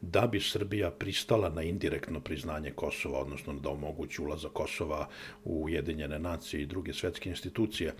da 0.00 0.26
bi 0.26 0.40
Srbija 0.40 0.90
pristala 0.90 1.48
na 1.48 1.62
indirektno 1.62 2.20
priznanje 2.20 2.70
Kosova, 2.70 3.18
odnosno 3.18 3.54
da 3.54 3.70
omogući 3.70 4.22
ulazak 4.22 4.52
Kosova 4.52 5.08
u 5.44 5.64
Ujedinjene 5.64 6.18
nacije 6.18 6.62
i 6.62 6.66
druge 6.66 6.92
svetske 6.92 7.30
institucije. 7.30 7.94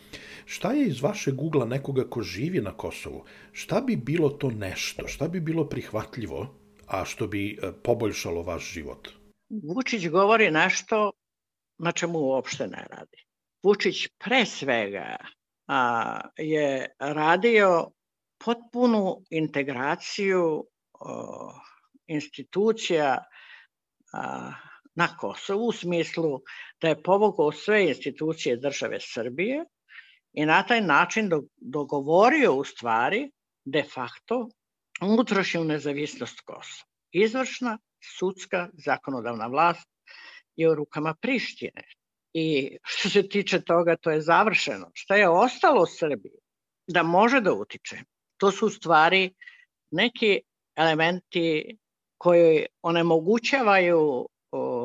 Šta 0.45 0.73
je 0.73 0.87
iz 0.87 1.03
vašeg 1.03 1.43
ugla 1.43 1.67
nekoga 1.67 2.05
ko 2.11 2.23
živi 2.23 2.61
na 2.61 2.73
Kosovu? 2.73 3.25
Šta 3.53 3.81
bi 3.81 3.97
bilo 3.97 4.29
to 4.29 4.51
nešto? 4.51 5.09
Šta 5.09 5.29
bi 5.29 5.41
bilo 5.41 5.69
prihvatljivo, 5.69 6.55
a 6.87 7.05
što 7.05 7.27
bi 7.27 7.51
e, 7.51 7.73
poboljšalo 7.83 8.43
vaš 8.43 8.73
život? 8.73 9.09
Vučić 9.51 10.09
govori 10.09 10.51
nešto 10.51 11.13
na 11.79 11.93
čemu 11.93 12.19
uopšte 12.19 12.67
ne 12.67 12.87
radi. 12.91 13.26
Vučić 13.67 14.09
pre 14.19 14.45
svega 14.47 15.17
a, 15.67 16.21
je 16.39 16.87
radio 16.99 17.91
potpunu 18.45 19.23
integraciju 19.31 20.67
o, 21.01 21.53
institucija 22.07 23.25
a, 24.13 24.53
na 24.95 25.09
Kosovu 25.17 25.67
u 25.67 25.73
smislu 25.73 26.41
da 26.81 26.89
je 26.89 27.03
povogao 27.03 27.53
sve 27.53 27.89
institucije 27.89 28.57
države 28.57 28.99
Srbije 29.01 29.65
i 30.33 30.47
na 30.47 30.63
taj 30.63 30.81
način 30.81 31.29
do, 31.29 31.43
dogovorio 31.57 32.55
u 32.55 32.65
stvari 32.65 33.31
de 33.65 33.83
facto 33.83 34.49
unutrašnju 35.03 35.65
nezavisnost 35.65 36.41
Kosova. 36.41 36.89
Izvršna, 37.13 37.79
sudska, 38.19 38.69
zakonodavna 38.87 39.47
vlast 39.47 39.89
je 40.57 40.71
u 40.71 40.75
rukama 40.75 41.15
Prištine. 41.21 41.83
I 42.39 42.79
što 42.83 43.09
se 43.09 43.29
tiče 43.29 43.61
toga, 43.61 43.97
to 43.97 44.11
je 44.11 44.21
završeno. 44.21 44.91
Šta 44.95 45.17
je 45.17 45.29
ostalo 45.29 45.87
Srbiji 45.87 46.39
da 46.87 47.03
može 47.03 47.41
da 47.41 47.53
utiče? 47.53 47.97
To 48.37 48.51
su 48.51 48.67
u 48.67 48.71
stvari 48.71 49.35
neki 49.91 50.41
elementi 50.75 51.77
koji 52.19 52.67
onemogućavaju 52.83 54.29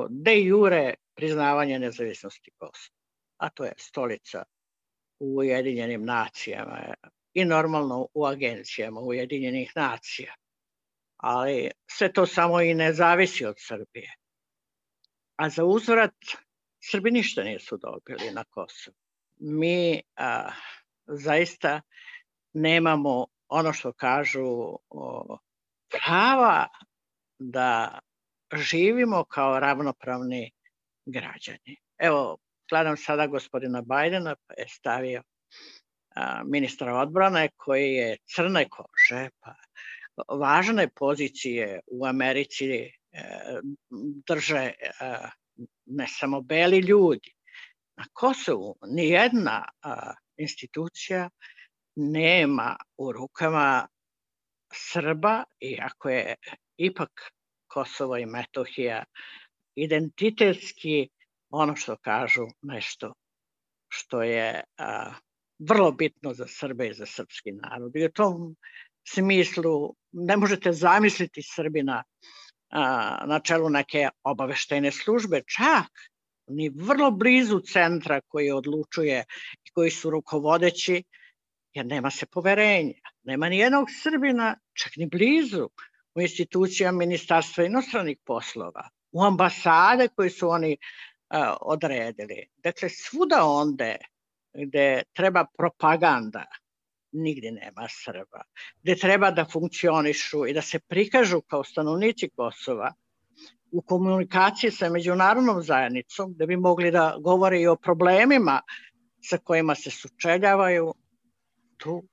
de 0.10 0.42
jure 0.42 0.94
priznavanje 1.16 1.80
nezavisnosti 1.80 2.52
Kosova. 2.58 2.96
A 3.38 3.50
to 3.50 3.66
je 3.66 3.74
stolica 3.78 4.44
u 5.20 5.38
Ujedinjenim 5.38 6.06
nacijama 6.06 6.94
i 7.34 7.46
normalno 7.46 8.08
u 8.14 8.26
agencijama 8.26 9.02
Ujedinjenih 9.02 9.72
nacija. 9.76 10.34
Ali 11.18 11.72
sve 11.88 12.14
to 12.14 12.26
samo 12.26 12.62
i 12.62 12.74
ne 12.74 12.94
zavisi 12.94 13.46
od 13.46 13.56
Srbije. 13.58 14.16
A 15.36 15.50
za 15.50 15.66
uzvrat 15.66 16.16
Srbi 16.84 17.12
ništa 17.12 17.44
nisu 17.44 17.78
dobili 17.78 18.32
na 18.34 18.44
Kosovu. 18.44 18.96
Mi 19.40 20.02
a, 20.16 20.52
zaista 21.08 21.82
nemamo 22.54 23.26
ono 23.48 23.74
što 23.74 23.94
kažu 23.94 24.78
o, 24.90 25.38
prava 25.90 26.68
da 27.40 28.00
živimo 28.54 29.24
kao 29.24 29.60
ravnopravni 29.60 30.52
građani. 31.06 31.78
Evo, 31.98 32.38
gledam 32.70 32.98
sada 32.98 33.28
gospodina 33.28 33.82
Bajdena, 33.82 34.36
pa 34.48 34.54
je 34.58 34.68
stavio 34.68 35.24
a, 36.16 36.44
ministra 36.46 36.96
odbrane 36.96 37.50
koji 37.56 37.94
je 37.94 38.18
crne 38.26 38.70
kože, 38.70 39.30
pa 39.40 39.56
važne 40.28 40.88
pozicije 40.96 41.80
u 41.88 42.06
Americi 42.06 42.68
e, 42.70 42.92
drže 44.28 44.58
e, 44.58 44.74
ne 45.86 46.08
samo 46.08 46.42
beli 46.42 46.80
ljudi. 46.80 47.34
Na 47.98 48.06
Kosovu 48.14 48.76
nijedna 48.82 49.66
a, 49.82 50.14
institucija 50.38 51.30
nema 51.96 52.76
u 52.98 53.12
rukama 53.12 53.88
Srba, 54.74 55.44
iako 55.60 56.10
je 56.10 56.36
ipak 56.78 57.12
Kosovo 57.68 58.18
i 58.18 58.26
Metohija 58.26 59.04
identitetski 59.76 61.10
ono 61.50 61.76
što 61.76 61.98
kažu 61.98 62.48
nešto 62.62 63.14
što 63.90 64.24
je 64.24 64.64
a, 64.78 65.14
vrlo 65.60 65.92
bitno 65.92 66.34
za 66.34 66.48
Srbe 66.48 66.88
i 66.88 66.94
za 66.94 67.06
srpski 67.06 67.52
narod. 67.52 67.96
I 67.96 68.06
u 68.06 68.12
tom 68.12 68.56
smislu 69.08 69.96
ne 70.12 70.38
možete 70.38 70.72
zamisliti 70.72 71.42
Srbina 71.44 72.04
a, 72.72 73.26
na 73.26 73.40
čelu 73.40 73.70
neke 73.70 74.10
obaveštene 74.24 74.92
službe, 74.92 75.42
čak 75.48 75.92
ni 76.48 76.70
vrlo 76.70 77.12
blizu 77.12 77.60
centra 77.60 78.22
koji 78.28 78.52
odlučuje 78.52 79.24
i 79.64 79.72
koji 79.72 79.92
su 79.92 80.10
rukovodeći, 80.10 81.04
jer 81.74 81.86
nema 81.86 82.12
se 82.12 82.26
poverenja. 82.26 82.94
Nema 83.24 83.50
ni 83.50 83.58
jednog 83.58 83.88
Srbina, 84.04 84.56
čak 84.74 84.92
ni 84.98 85.06
blizu, 85.06 85.70
u 86.16 86.22
institucijama 86.22 86.98
Ministarstva 86.98 87.64
inostranih 87.66 88.18
poslova, 88.26 88.90
u 89.12 89.24
ambasade 89.24 90.08
koje 90.16 90.30
su 90.30 90.50
oni 90.50 90.78
uh, 90.78 91.56
odredili. 91.62 92.48
Dakle, 92.58 92.90
svuda 92.90 93.46
onde 93.46 93.98
gde 94.54 95.04
treba 95.14 95.46
propaganda, 95.58 96.46
nigde 97.12 97.52
nema 97.52 97.88
Srba. 97.90 98.44
Gde 98.84 98.96
treba 98.96 99.32
da 99.32 99.46
funkcionišu 99.46 100.46
i 100.48 100.54
da 100.54 100.62
se 100.62 100.80
prikažu 100.80 101.42
kao 101.42 101.64
stanovnici 101.64 102.30
Kosova 102.36 102.94
u 103.72 103.82
komunikaciji 103.82 104.72
sa 104.72 104.90
međunarodnom 104.90 105.62
zajednicom, 105.64 106.34
da 106.34 106.46
bi 106.46 106.58
mogli 106.58 106.92
da 106.92 107.18
govore 107.20 107.62
i 107.62 107.68
o 107.68 107.76
problemima 107.76 108.62
sa 109.22 109.38
kojima 109.38 109.76
se 109.76 109.92
sučeljavaju, 109.92 110.94
tu 111.78 112.04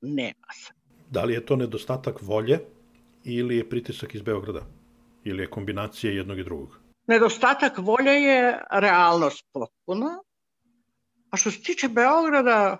nema 0.00 0.52
se. 0.54 0.72
Da 1.10 1.24
li 1.24 1.34
je 1.34 1.46
to 1.46 1.56
nedostatak 1.56 2.22
volje 2.22 2.60
ili 3.24 3.56
je 3.56 3.68
pritisak 3.68 4.14
iz 4.14 4.22
Beograda? 4.22 4.66
Ili 5.24 5.42
je 5.42 5.50
kombinacija 5.50 6.12
jednog 6.12 6.38
i 6.38 6.44
drugog? 6.44 6.80
Nedostatak 7.06 7.78
volje 7.78 8.10
je 8.10 8.58
realnost 8.70 9.44
potpuna. 9.52 10.18
A 11.30 11.36
što 11.36 11.50
se 11.50 11.62
tiče 11.62 11.88
Beograda, 11.88 12.78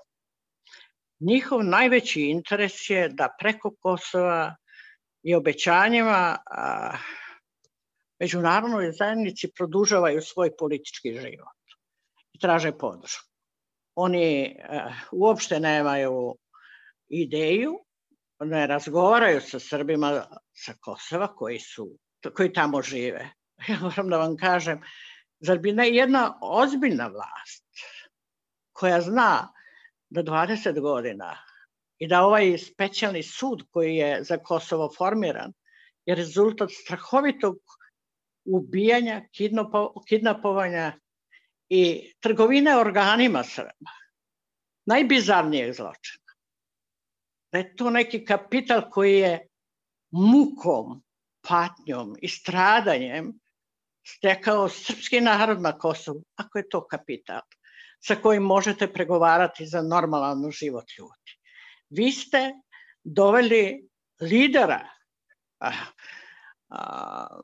njihov 1.21 1.65
najveći 1.65 2.23
interes 2.23 2.91
je 2.91 3.09
da 3.09 3.29
preko 3.39 3.75
Kosova 3.81 4.57
i 5.23 5.35
obećanjima 5.35 6.39
a, 6.47 6.97
međunarodnoj 8.21 8.93
zajednici 8.93 9.53
produžavaju 9.57 10.23
svoj 10.23 10.57
politički 10.57 11.13
život 11.13 11.57
i 12.33 12.39
traže 12.39 12.73
podršku. 12.73 13.29
Oni 13.95 14.57
a, 14.69 14.93
uopšte 15.13 15.61
nemaju 15.61 16.37
ideju 17.09 17.79
ne 18.45 18.67
razgovaraju 18.67 19.41
sa 19.41 19.59
Srbima 19.61 20.27
sa 20.57 20.75
Kosova 20.81 21.35
koji 21.35 21.59
su 21.59 21.89
koji 22.35 22.53
tamo 22.53 22.83
žive. 22.83 23.31
Ja 23.69 23.79
moram 23.81 24.09
da 24.09 24.19
vam 24.19 24.37
kažem, 24.37 24.81
zar 25.41 25.59
bi 25.59 25.73
ne 25.73 25.89
jedna 25.91 26.39
ozbiljna 26.43 27.07
vlast 27.07 27.65
koja 28.73 29.01
zna 29.01 29.53
da 30.11 30.23
20 30.23 30.81
godina 30.81 31.39
i 31.99 32.09
da 32.09 32.25
ovaj 32.25 32.59
specijalni 32.59 33.23
sud 33.23 33.63
koji 33.71 33.97
je 33.97 34.25
za 34.25 34.39
Kosovo 34.39 34.91
formiran 34.99 35.53
je 36.07 36.15
rezultat 36.15 36.71
strahovitog 36.71 37.57
ubijanja, 38.45 39.23
kidnapovanja 40.09 40.99
i 41.69 42.13
trgovine 42.21 42.77
organima 42.77 43.45
Srba. 43.45 43.91
Najbizarnijeg 44.87 45.73
zločina 45.73 46.31
da 47.53 47.59
je 47.59 47.77
to 47.77 47.91
neki 47.91 48.25
kapital 48.25 48.91
koji 48.91 49.19
je 49.19 49.47
mukom, 50.11 51.03
patnjom 51.49 52.17
i 52.23 52.29
stradanjem 52.29 53.33
stekao 54.07 54.69
srpski 54.69 55.21
narod 55.21 55.61
na 55.61 55.79
Kosovu, 55.79 56.25
ako 56.37 56.59
je 56.59 56.69
to 56.69 56.87
kapital 56.87 57.41
sa 58.01 58.17
kojim 58.17 58.43
možete 58.43 58.93
pregovarati 58.93 59.67
za 59.67 59.83
normalan 59.83 60.51
život 60.51 60.85
ljudi. 60.99 61.37
Vi 61.91 62.13
ste 62.13 62.53
doveli 63.05 63.89
lidera 64.21 64.89
a, 65.61 65.71
a, 66.69 67.39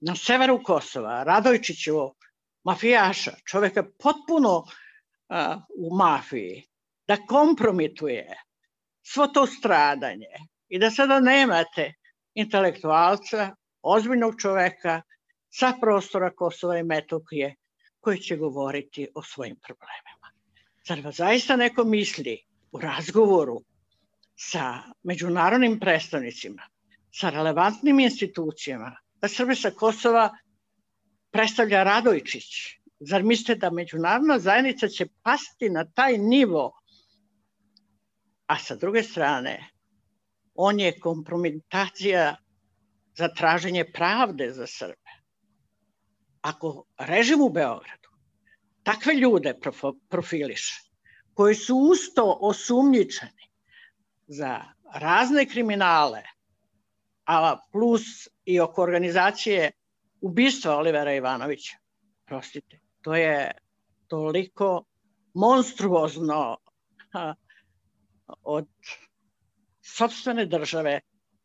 na 0.00 0.16
severu 0.16 0.60
Kosova, 0.64 1.22
Radojčićevog 1.24 2.16
mafijaša, 2.64 3.32
čoveka 3.50 3.84
potpuno 4.02 4.64
a, 5.28 5.60
u 5.78 5.96
mafiji, 5.96 6.64
da 7.08 7.16
kompromituje 7.16 8.36
svo 9.02 9.26
to 9.26 9.46
stradanje 9.46 10.32
i 10.68 10.78
da 10.78 10.90
sada 10.90 11.20
nemate 11.20 11.94
intelektualca, 12.34 13.54
ozbiljnog 13.82 14.34
čoveka 14.40 15.02
sa 15.50 15.72
prostora 15.80 16.30
Kosova 16.36 16.78
i 16.78 16.82
Metohije 16.82 17.54
koji 18.00 18.18
će 18.18 18.36
govoriti 18.36 19.08
o 19.14 19.22
svojim 19.22 19.56
problemima. 19.56 20.32
Zar 20.88 21.00
vas 21.00 21.16
zaista 21.16 21.56
neko 21.56 21.84
misli 21.84 22.38
u 22.72 22.80
razgovoru 22.80 23.60
sa 24.36 24.82
međunarodnim 25.02 25.80
predstavnicima, 25.80 26.62
sa 27.12 27.30
relevantnim 27.30 28.00
institucijama, 28.00 28.96
da 29.20 29.28
Srbe 29.28 29.54
sa 29.54 29.70
Kosova 29.70 30.30
predstavlja 31.30 31.82
Radojčić. 31.82 32.78
Zar 33.00 33.22
mislite 33.22 33.54
da 33.54 33.70
međunarodna 33.70 34.38
zajednica 34.38 34.88
će 34.88 35.06
pasti 35.22 35.70
na 35.70 35.84
taj 35.84 36.18
nivo? 36.18 36.72
A 38.46 38.58
sa 38.58 38.76
druge 38.76 39.02
strane, 39.02 39.70
on 40.54 40.80
je 40.80 40.98
kompromitacija 41.00 42.36
za 43.16 43.28
traženje 43.28 43.84
pravde 43.92 44.50
za 44.52 44.66
Srbe. 44.66 45.07
Ako 46.40 46.84
režim 46.98 47.40
u 47.40 47.48
Beogradu 47.48 48.08
takve 48.82 49.14
ljude 49.14 49.54
profiliše, 50.08 50.80
koji 51.34 51.54
su 51.54 51.76
usto 51.76 52.38
osumnjičeni 52.40 53.48
za 54.26 54.60
razne 54.94 55.46
kriminale, 55.46 56.22
a 57.26 57.56
plus 57.72 58.02
i 58.44 58.60
oko 58.60 58.82
organizacije 58.82 59.70
ubistva 60.20 60.76
Olivera 60.76 61.14
Ivanovića. 61.14 61.76
Prostite, 62.26 62.80
to 63.02 63.14
je 63.14 63.50
toliko 64.06 64.84
monstruozno 65.34 66.56
od 68.42 68.68
sobstvene 69.80 70.46
države 70.46 71.00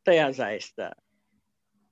da 0.06 0.12
ja 0.12 0.32
zaista 0.34 0.92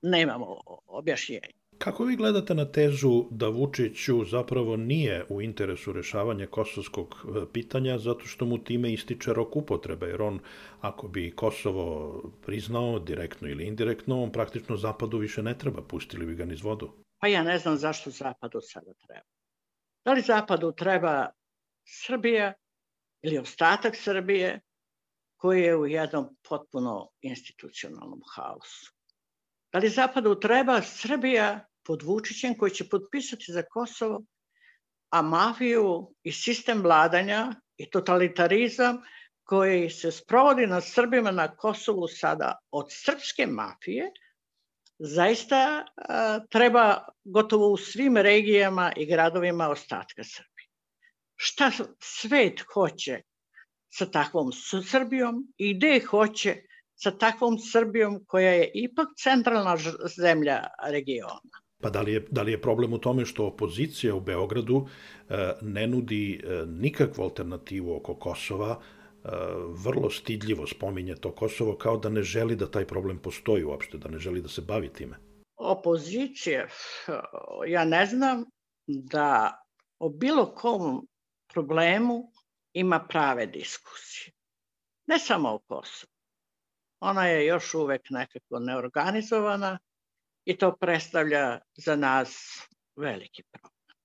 nemam 0.02 0.41
objašnjenja. 0.88 1.61
Kako 1.84 2.03
vi 2.03 2.15
gledate 2.15 2.53
na 2.53 2.65
tezu 2.71 3.25
da 3.29 3.47
Vučiću 3.47 4.25
zapravo 4.25 4.77
nije 4.77 5.25
u 5.29 5.41
interesu 5.41 5.93
rešavanja 5.93 6.47
kosovskog 6.47 7.15
e, 7.25 7.45
pitanja 7.53 7.97
zato 7.97 8.25
što 8.25 8.45
mu 8.45 8.57
time 8.57 8.93
ističe 8.93 9.34
rok 9.34 9.55
upotrebe, 9.55 10.07
jer 10.07 10.21
on 10.21 10.39
ako 10.82 11.07
bi 11.07 11.36
Kosovo 11.36 12.21
priznao 12.45 12.99
direktno 12.99 13.49
ili 13.49 13.67
indirektno, 13.67 14.23
on 14.23 14.32
praktično 14.32 14.77
Zapadu 14.77 15.17
više 15.17 15.43
ne 15.43 15.57
treba, 15.57 15.82
pustili 15.82 16.25
bi 16.25 16.36
ga 16.36 16.45
niz 16.45 16.61
vodu. 16.61 16.91
Pa 17.19 17.27
ja 17.27 17.43
ne 17.43 17.57
znam 17.57 17.77
zašto 17.77 18.09
Zapadu 18.09 18.61
sada 18.61 18.93
treba. 19.07 19.27
Da 20.05 20.13
li 20.13 20.21
Zapadu 20.21 20.71
treba 20.71 21.29
Srbija 21.88 22.53
ili 23.21 23.38
ostatak 23.38 23.95
Srbije 23.95 24.61
koji 25.38 25.61
je 25.61 25.75
u 25.75 25.88
jednom 25.88 26.38
potpuno 26.49 27.09
institucionalnom 27.21 28.21
haosu? 28.36 28.93
Da 29.73 29.79
li 29.79 29.89
Zapadu 29.89 30.39
treba 30.39 30.82
Srbija 30.82 31.70
pod 31.84 32.03
Vučićem 32.03 32.57
koji 32.57 32.71
će 32.71 32.89
potpisati 32.89 33.51
za 33.51 33.63
Kosovo, 33.69 34.23
a 35.09 35.21
mafiju 35.21 36.13
i 36.23 36.32
sistem 36.32 36.82
vladanja 36.82 37.55
i 37.77 37.89
totalitarizam 37.89 39.01
koji 39.43 39.89
se 39.89 40.11
sprovodi 40.11 40.67
na 40.67 40.82
Srbima 40.82 41.32
na 41.32 41.55
Kosovu 41.55 42.07
sada 42.07 42.57
od 42.71 42.86
srpske 42.89 43.47
mafije, 43.47 44.11
zaista 44.99 45.86
a, 45.95 46.39
treba 46.49 47.05
gotovo 47.23 47.71
u 47.71 47.77
svim 47.77 48.17
regijama 48.17 48.91
i 48.95 49.05
gradovima 49.05 49.69
ostatka 49.69 50.23
Srbije. 50.23 50.67
Šta 51.36 51.71
svet 51.99 52.61
hoće 52.73 53.21
sa 53.89 54.05
takvom 54.05 54.51
Srbijom 54.91 55.47
i 55.57 55.73
gde 55.73 55.99
hoće 56.09 56.55
sa 56.95 57.11
takvom 57.17 57.57
Srbijom 57.59 58.19
koja 58.27 58.51
je 58.51 58.71
ipak 58.73 59.07
centralna 59.17 59.77
zemlja 60.17 60.67
regiona. 60.91 61.61
Pa 61.82 61.89
da 61.89 62.01
li, 62.01 62.13
je, 62.13 62.25
da 62.32 62.41
li 62.41 62.51
je 62.51 62.61
problem 62.61 62.93
u 62.93 62.97
tome 62.97 63.25
što 63.25 63.45
opozicija 63.45 64.15
u 64.15 64.19
Beogradu 64.19 64.88
e, 65.29 65.53
ne 65.61 65.88
nudi 65.88 66.41
e, 66.43 66.65
nikakvu 66.65 67.23
alternativu 67.23 67.95
oko 67.95 68.15
Kosova, 68.15 68.79
e, 68.79 69.29
vrlo 69.67 70.09
stidljivo 70.09 70.67
spominje 70.67 71.15
to 71.15 71.32
Kosovo 71.32 71.75
kao 71.75 71.97
da 71.97 72.09
ne 72.09 72.23
želi 72.23 72.55
da 72.55 72.71
taj 72.71 72.86
problem 72.86 73.19
postoji 73.19 73.63
uopšte, 73.63 73.97
da 73.97 74.09
ne 74.09 74.19
želi 74.19 74.41
da 74.41 74.47
se 74.47 74.61
bavi 74.61 74.89
time? 74.93 75.17
Opozicija, 75.57 76.67
ja 77.67 77.86
ne 77.86 78.05
znam 78.05 78.45
da 78.88 79.57
o 79.99 80.09
bilo 80.09 80.45
kom 80.55 81.07
problemu 81.53 82.32
ima 82.73 82.99
prave 83.09 83.45
diskusije. 83.45 84.34
Ne 85.07 85.19
samo 85.19 85.49
o 85.49 85.59
Kosovu. 85.59 86.11
Ona 86.99 87.27
je 87.27 87.45
još 87.45 87.73
uvek 87.73 88.01
nekako 88.09 88.59
neorganizovana, 88.59 89.79
i 90.45 90.57
to 90.57 90.75
predstavlja 90.75 91.59
za 91.73 91.95
nas 91.95 92.59
veliki 92.95 93.43
problem. 93.51 93.97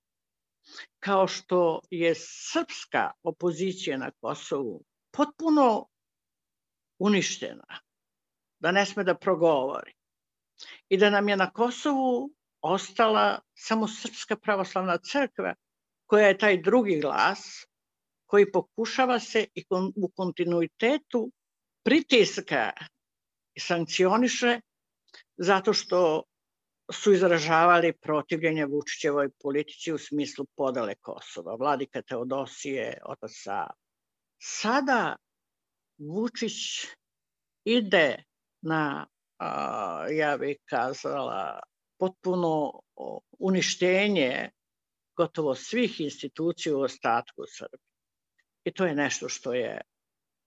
Kao 0.98 1.28
što 1.28 1.80
je 1.90 2.14
srpska 2.16 3.10
opozicija 3.22 3.96
na 3.96 4.10
Kosovu 4.20 4.84
potpuno 5.10 5.86
uništena, 6.98 7.80
da 8.58 8.72
ne 8.72 8.86
sme 8.86 9.04
da 9.04 9.14
progovori 9.14 9.92
i 10.88 10.96
da 10.96 11.10
nam 11.10 11.28
je 11.28 11.36
na 11.36 11.50
Kosovu 11.50 12.30
ostala 12.60 13.40
samo 13.54 13.88
Srpska 13.88 14.36
pravoslavna 14.36 14.98
crkva 14.98 15.54
koja 16.06 16.26
je 16.26 16.38
taj 16.38 16.62
drugi 16.62 17.00
glas 17.00 17.66
koji 18.26 18.52
pokušava 18.52 19.20
se 19.20 19.46
i 19.54 19.64
u 19.96 20.10
kontinuitetu 20.16 21.32
pritiska 21.84 22.72
i 23.54 23.60
sankcioniše 23.60 24.60
zato 25.36 25.72
što 25.72 26.22
su 26.92 27.12
izražavali 27.12 27.92
protivljenje 27.92 28.66
Vučićevoj 28.66 29.30
politici 29.42 29.92
u 29.92 29.98
smislu 29.98 30.46
podale 30.56 30.94
Kosova. 30.94 31.54
Vladika 31.54 32.02
Teodosije, 32.02 32.98
otac 33.04 33.30
Sava. 33.34 33.74
Sada 34.42 35.16
Vučić 35.98 36.86
ide 37.64 38.22
na, 38.62 39.06
a, 39.38 40.06
ja 40.10 40.36
bih 40.36 40.56
kazala, 40.64 41.60
potpuno 41.98 42.80
uništenje 43.38 44.50
gotovo 45.16 45.54
svih 45.54 46.00
institucija 46.00 46.76
u 46.76 46.80
ostatku 46.80 47.42
Srbije. 47.48 47.86
I 48.64 48.72
to 48.72 48.86
je 48.86 48.94
nešto 48.94 49.28
što 49.28 49.54
je 49.54 49.80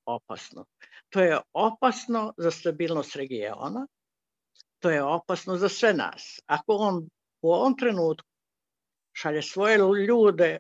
opasno. 0.05 0.65
To 1.09 1.19
je 1.19 1.39
opasno 1.53 2.33
za 2.37 2.51
stabilnost 2.51 3.15
regiona, 3.15 3.87
to 4.80 4.89
je 4.89 5.03
opasno 5.03 5.57
za 5.57 5.69
sve 5.69 5.93
nas. 5.93 6.39
Ako 6.45 6.73
on 6.73 7.09
u 7.41 7.51
ovom 7.51 7.77
trenutku 7.77 8.27
šalje 9.13 9.41
svoje 9.41 9.77
ljude 10.07 10.59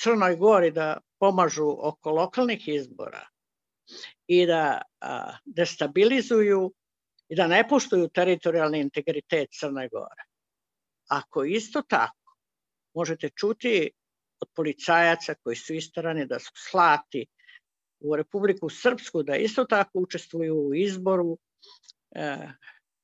Crnoj 0.00 0.36
Gori 0.36 0.70
da 0.70 0.98
pomažu 1.18 1.76
oko 1.78 2.10
lokalnih 2.10 2.68
izbora 2.68 3.26
i 4.26 4.46
da 4.46 4.82
a, 5.00 5.32
destabilizuju 5.44 6.72
i 7.28 7.36
da 7.36 7.46
ne 7.46 7.68
poštuju 7.68 8.08
teritorijalni 8.08 8.80
integritet 8.80 9.48
Crne 9.60 9.88
Gore. 9.88 10.24
Ako 11.08 11.44
isto 11.44 11.82
tako 11.82 12.36
možete 12.94 13.28
čuti 13.28 13.90
od 14.40 14.48
policajaca 14.54 15.34
koji 15.42 15.56
su 15.56 15.74
istarani 15.74 16.26
da 16.26 16.38
su 16.38 16.50
slati 16.70 17.26
u 18.00 18.16
Republiku 18.16 18.68
Srpsku 18.68 19.22
da 19.22 19.36
isto 19.36 19.64
tako 19.64 19.98
učestvuju 19.98 20.56
u 20.56 20.74
izboru 20.74 21.38
e, 22.14 22.36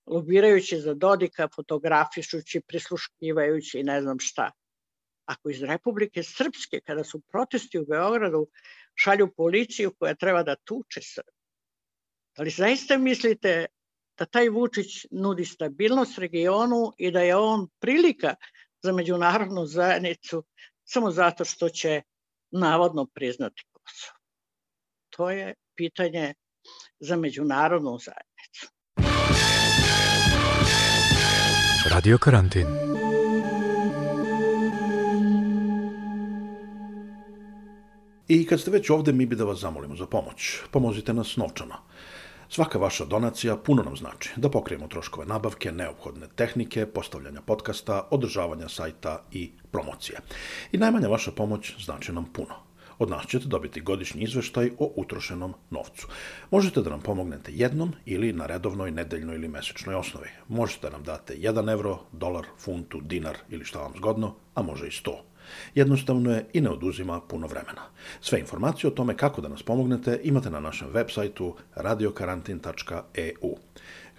lobirajući 0.06 0.80
za 0.80 0.94
Dodika, 0.94 1.48
fotografišući, 1.54 2.60
prisluškivajući 2.60 3.78
i 3.78 3.82
ne 3.82 4.00
znam 4.02 4.18
šta. 4.18 4.50
Ako 5.24 5.50
iz 5.50 5.62
Republike 5.62 6.22
Srpske, 6.22 6.80
kada 6.80 7.04
su 7.04 7.20
protesti 7.20 7.78
u 7.78 7.86
Beogradu, 7.86 8.46
šalju 8.94 9.32
policiju 9.36 9.94
koja 9.98 10.14
treba 10.14 10.42
da 10.42 10.56
tuče 10.56 11.00
Srbi, 11.02 11.32
da 12.36 12.42
li 12.42 12.50
zaista 12.50 12.98
mislite 12.98 13.66
da 14.18 14.24
taj 14.24 14.48
Vučić 14.48 15.06
nudi 15.10 15.44
stabilnost 15.44 16.18
regionu 16.18 16.92
i 16.98 17.10
da 17.10 17.20
je 17.20 17.36
on 17.36 17.68
prilika 17.80 18.34
za 18.82 18.92
međunarodnu 18.92 19.66
zajednicu 19.66 20.44
samo 20.84 21.10
zato 21.10 21.44
što 21.44 21.68
će 21.68 22.02
navodno 22.50 23.06
priznati 23.06 23.64
Kosovo? 23.72 24.18
To 25.10 25.30
je 25.30 25.54
pitanje 25.74 26.34
za 27.00 27.16
međunarodnu 27.16 27.98
zajednicu. 27.98 28.25
Radio 31.90 32.18
Karantin. 32.18 32.66
I 38.28 38.46
kad 38.46 38.60
ste 38.60 38.70
već 38.70 38.90
ovde, 38.90 39.12
mi 39.12 39.26
bi 39.26 39.36
da 39.36 39.44
vas 39.44 39.58
zamolimo 39.58 39.96
za 39.96 40.06
pomoć. 40.06 40.58
Pomozite 40.70 41.12
nas 41.12 41.36
novčano. 41.36 41.74
Svaka 42.48 42.78
vaša 42.78 43.04
donacija 43.04 43.56
puno 43.56 43.82
nam 43.82 43.96
znači 43.96 44.30
da 44.36 44.50
pokrijemo 44.50 44.88
troškove 44.88 45.26
nabavke, 45.26 45.72
neophodne 45.72 46.26
tehnike, 46.34 46.86
postavljanja 46.86 47.40
podcasta, 47.40 48.08
održavanja 48.10 48.68
sajta 48.68 49.22
i 49.32 49.52
promocije. 49.70 50.18
I 50.72 50.78
najmanja 50.78 51.08
vaša 51.08 51.30
pomoć 51.30 51.84
znači 51.84 52.12
nam 52.12 52.24
puno. 52.32 52.65
Od 52.98 53.10
nas 53.10 53.26
ćete 53.26 53.48
dobiti 53.48 53.80
godišnji 53.80 54.22
izveštaj 54.22 54.70
o 54.78 54.92
utrošenom 54.96 55.54
novcu. 55.70 56.08
Možete 56.50 56.82
da 56.82 56.90
nam 56.90 57.00
pomognete 57.00 57.52
jednom 57.54 57.92
ili 58.04 58.32
na 58.32 58.46
redovnoj, 58.46 58.90
nedeljnoj 58.90 59.36
ili 59.36 59.48
mesečnoj 59.48 59.94
osnovi. 59.94 60.28
Možete 60.48 60.86
da 60.86 60.92
nam 60.92 61.02
date 61.04 61.34
1 61.36 61.72
evro, 61.72 61.98
dolar, 62.12 62.46
funtu, 62.58 63.00
dinar 63.00 63.36
ili 63.50 63.64
šta 63.64 63.78
vam 63.78 63.92
zgodno, 63.96 64.34
a 64.54 64.62
može 64.62 64.86
i 64.86 64.90
100. 64.90 65.16
Jednostavno 65.74 66.32
je 66.32 66.46
i 66.52 66.60
ne 66.60 66.70
oduzima 66.70 67.20
puno 67.20 67.46
vremena. 67.46 67.82
Sve 68.20 68.40
informacije 68.40 68.88
o 68.88 68.94
tome 68.94 69.16
kako 69.16 69.40
da 69.40 69.48
nas 69.48 69.62
pomognete 69.62 70.20
imate 70.24 70.50
na 70.50 70.60
našem 70.60 70.88
web 70.92 71.06
sajtu 71.10 71.54
radiokarantin.eu. 71.74 73.54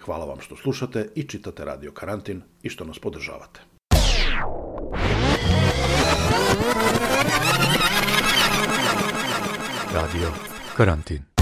Hvala 0.00 0.24
vam 0.24 0.40
što 0.40 0.56
slušate 0.56 1.08
i 1.14 1.22
čitate 1.22 1.64
Radio 1.64 1.92
Karantin 1.92 2.42
i 2.62 2.68
što 2.68 2.84
nas 2.84 2.98
podržavate. 2.98 3.67
Radio 9.98 10.30
Karantin 10.76 11.37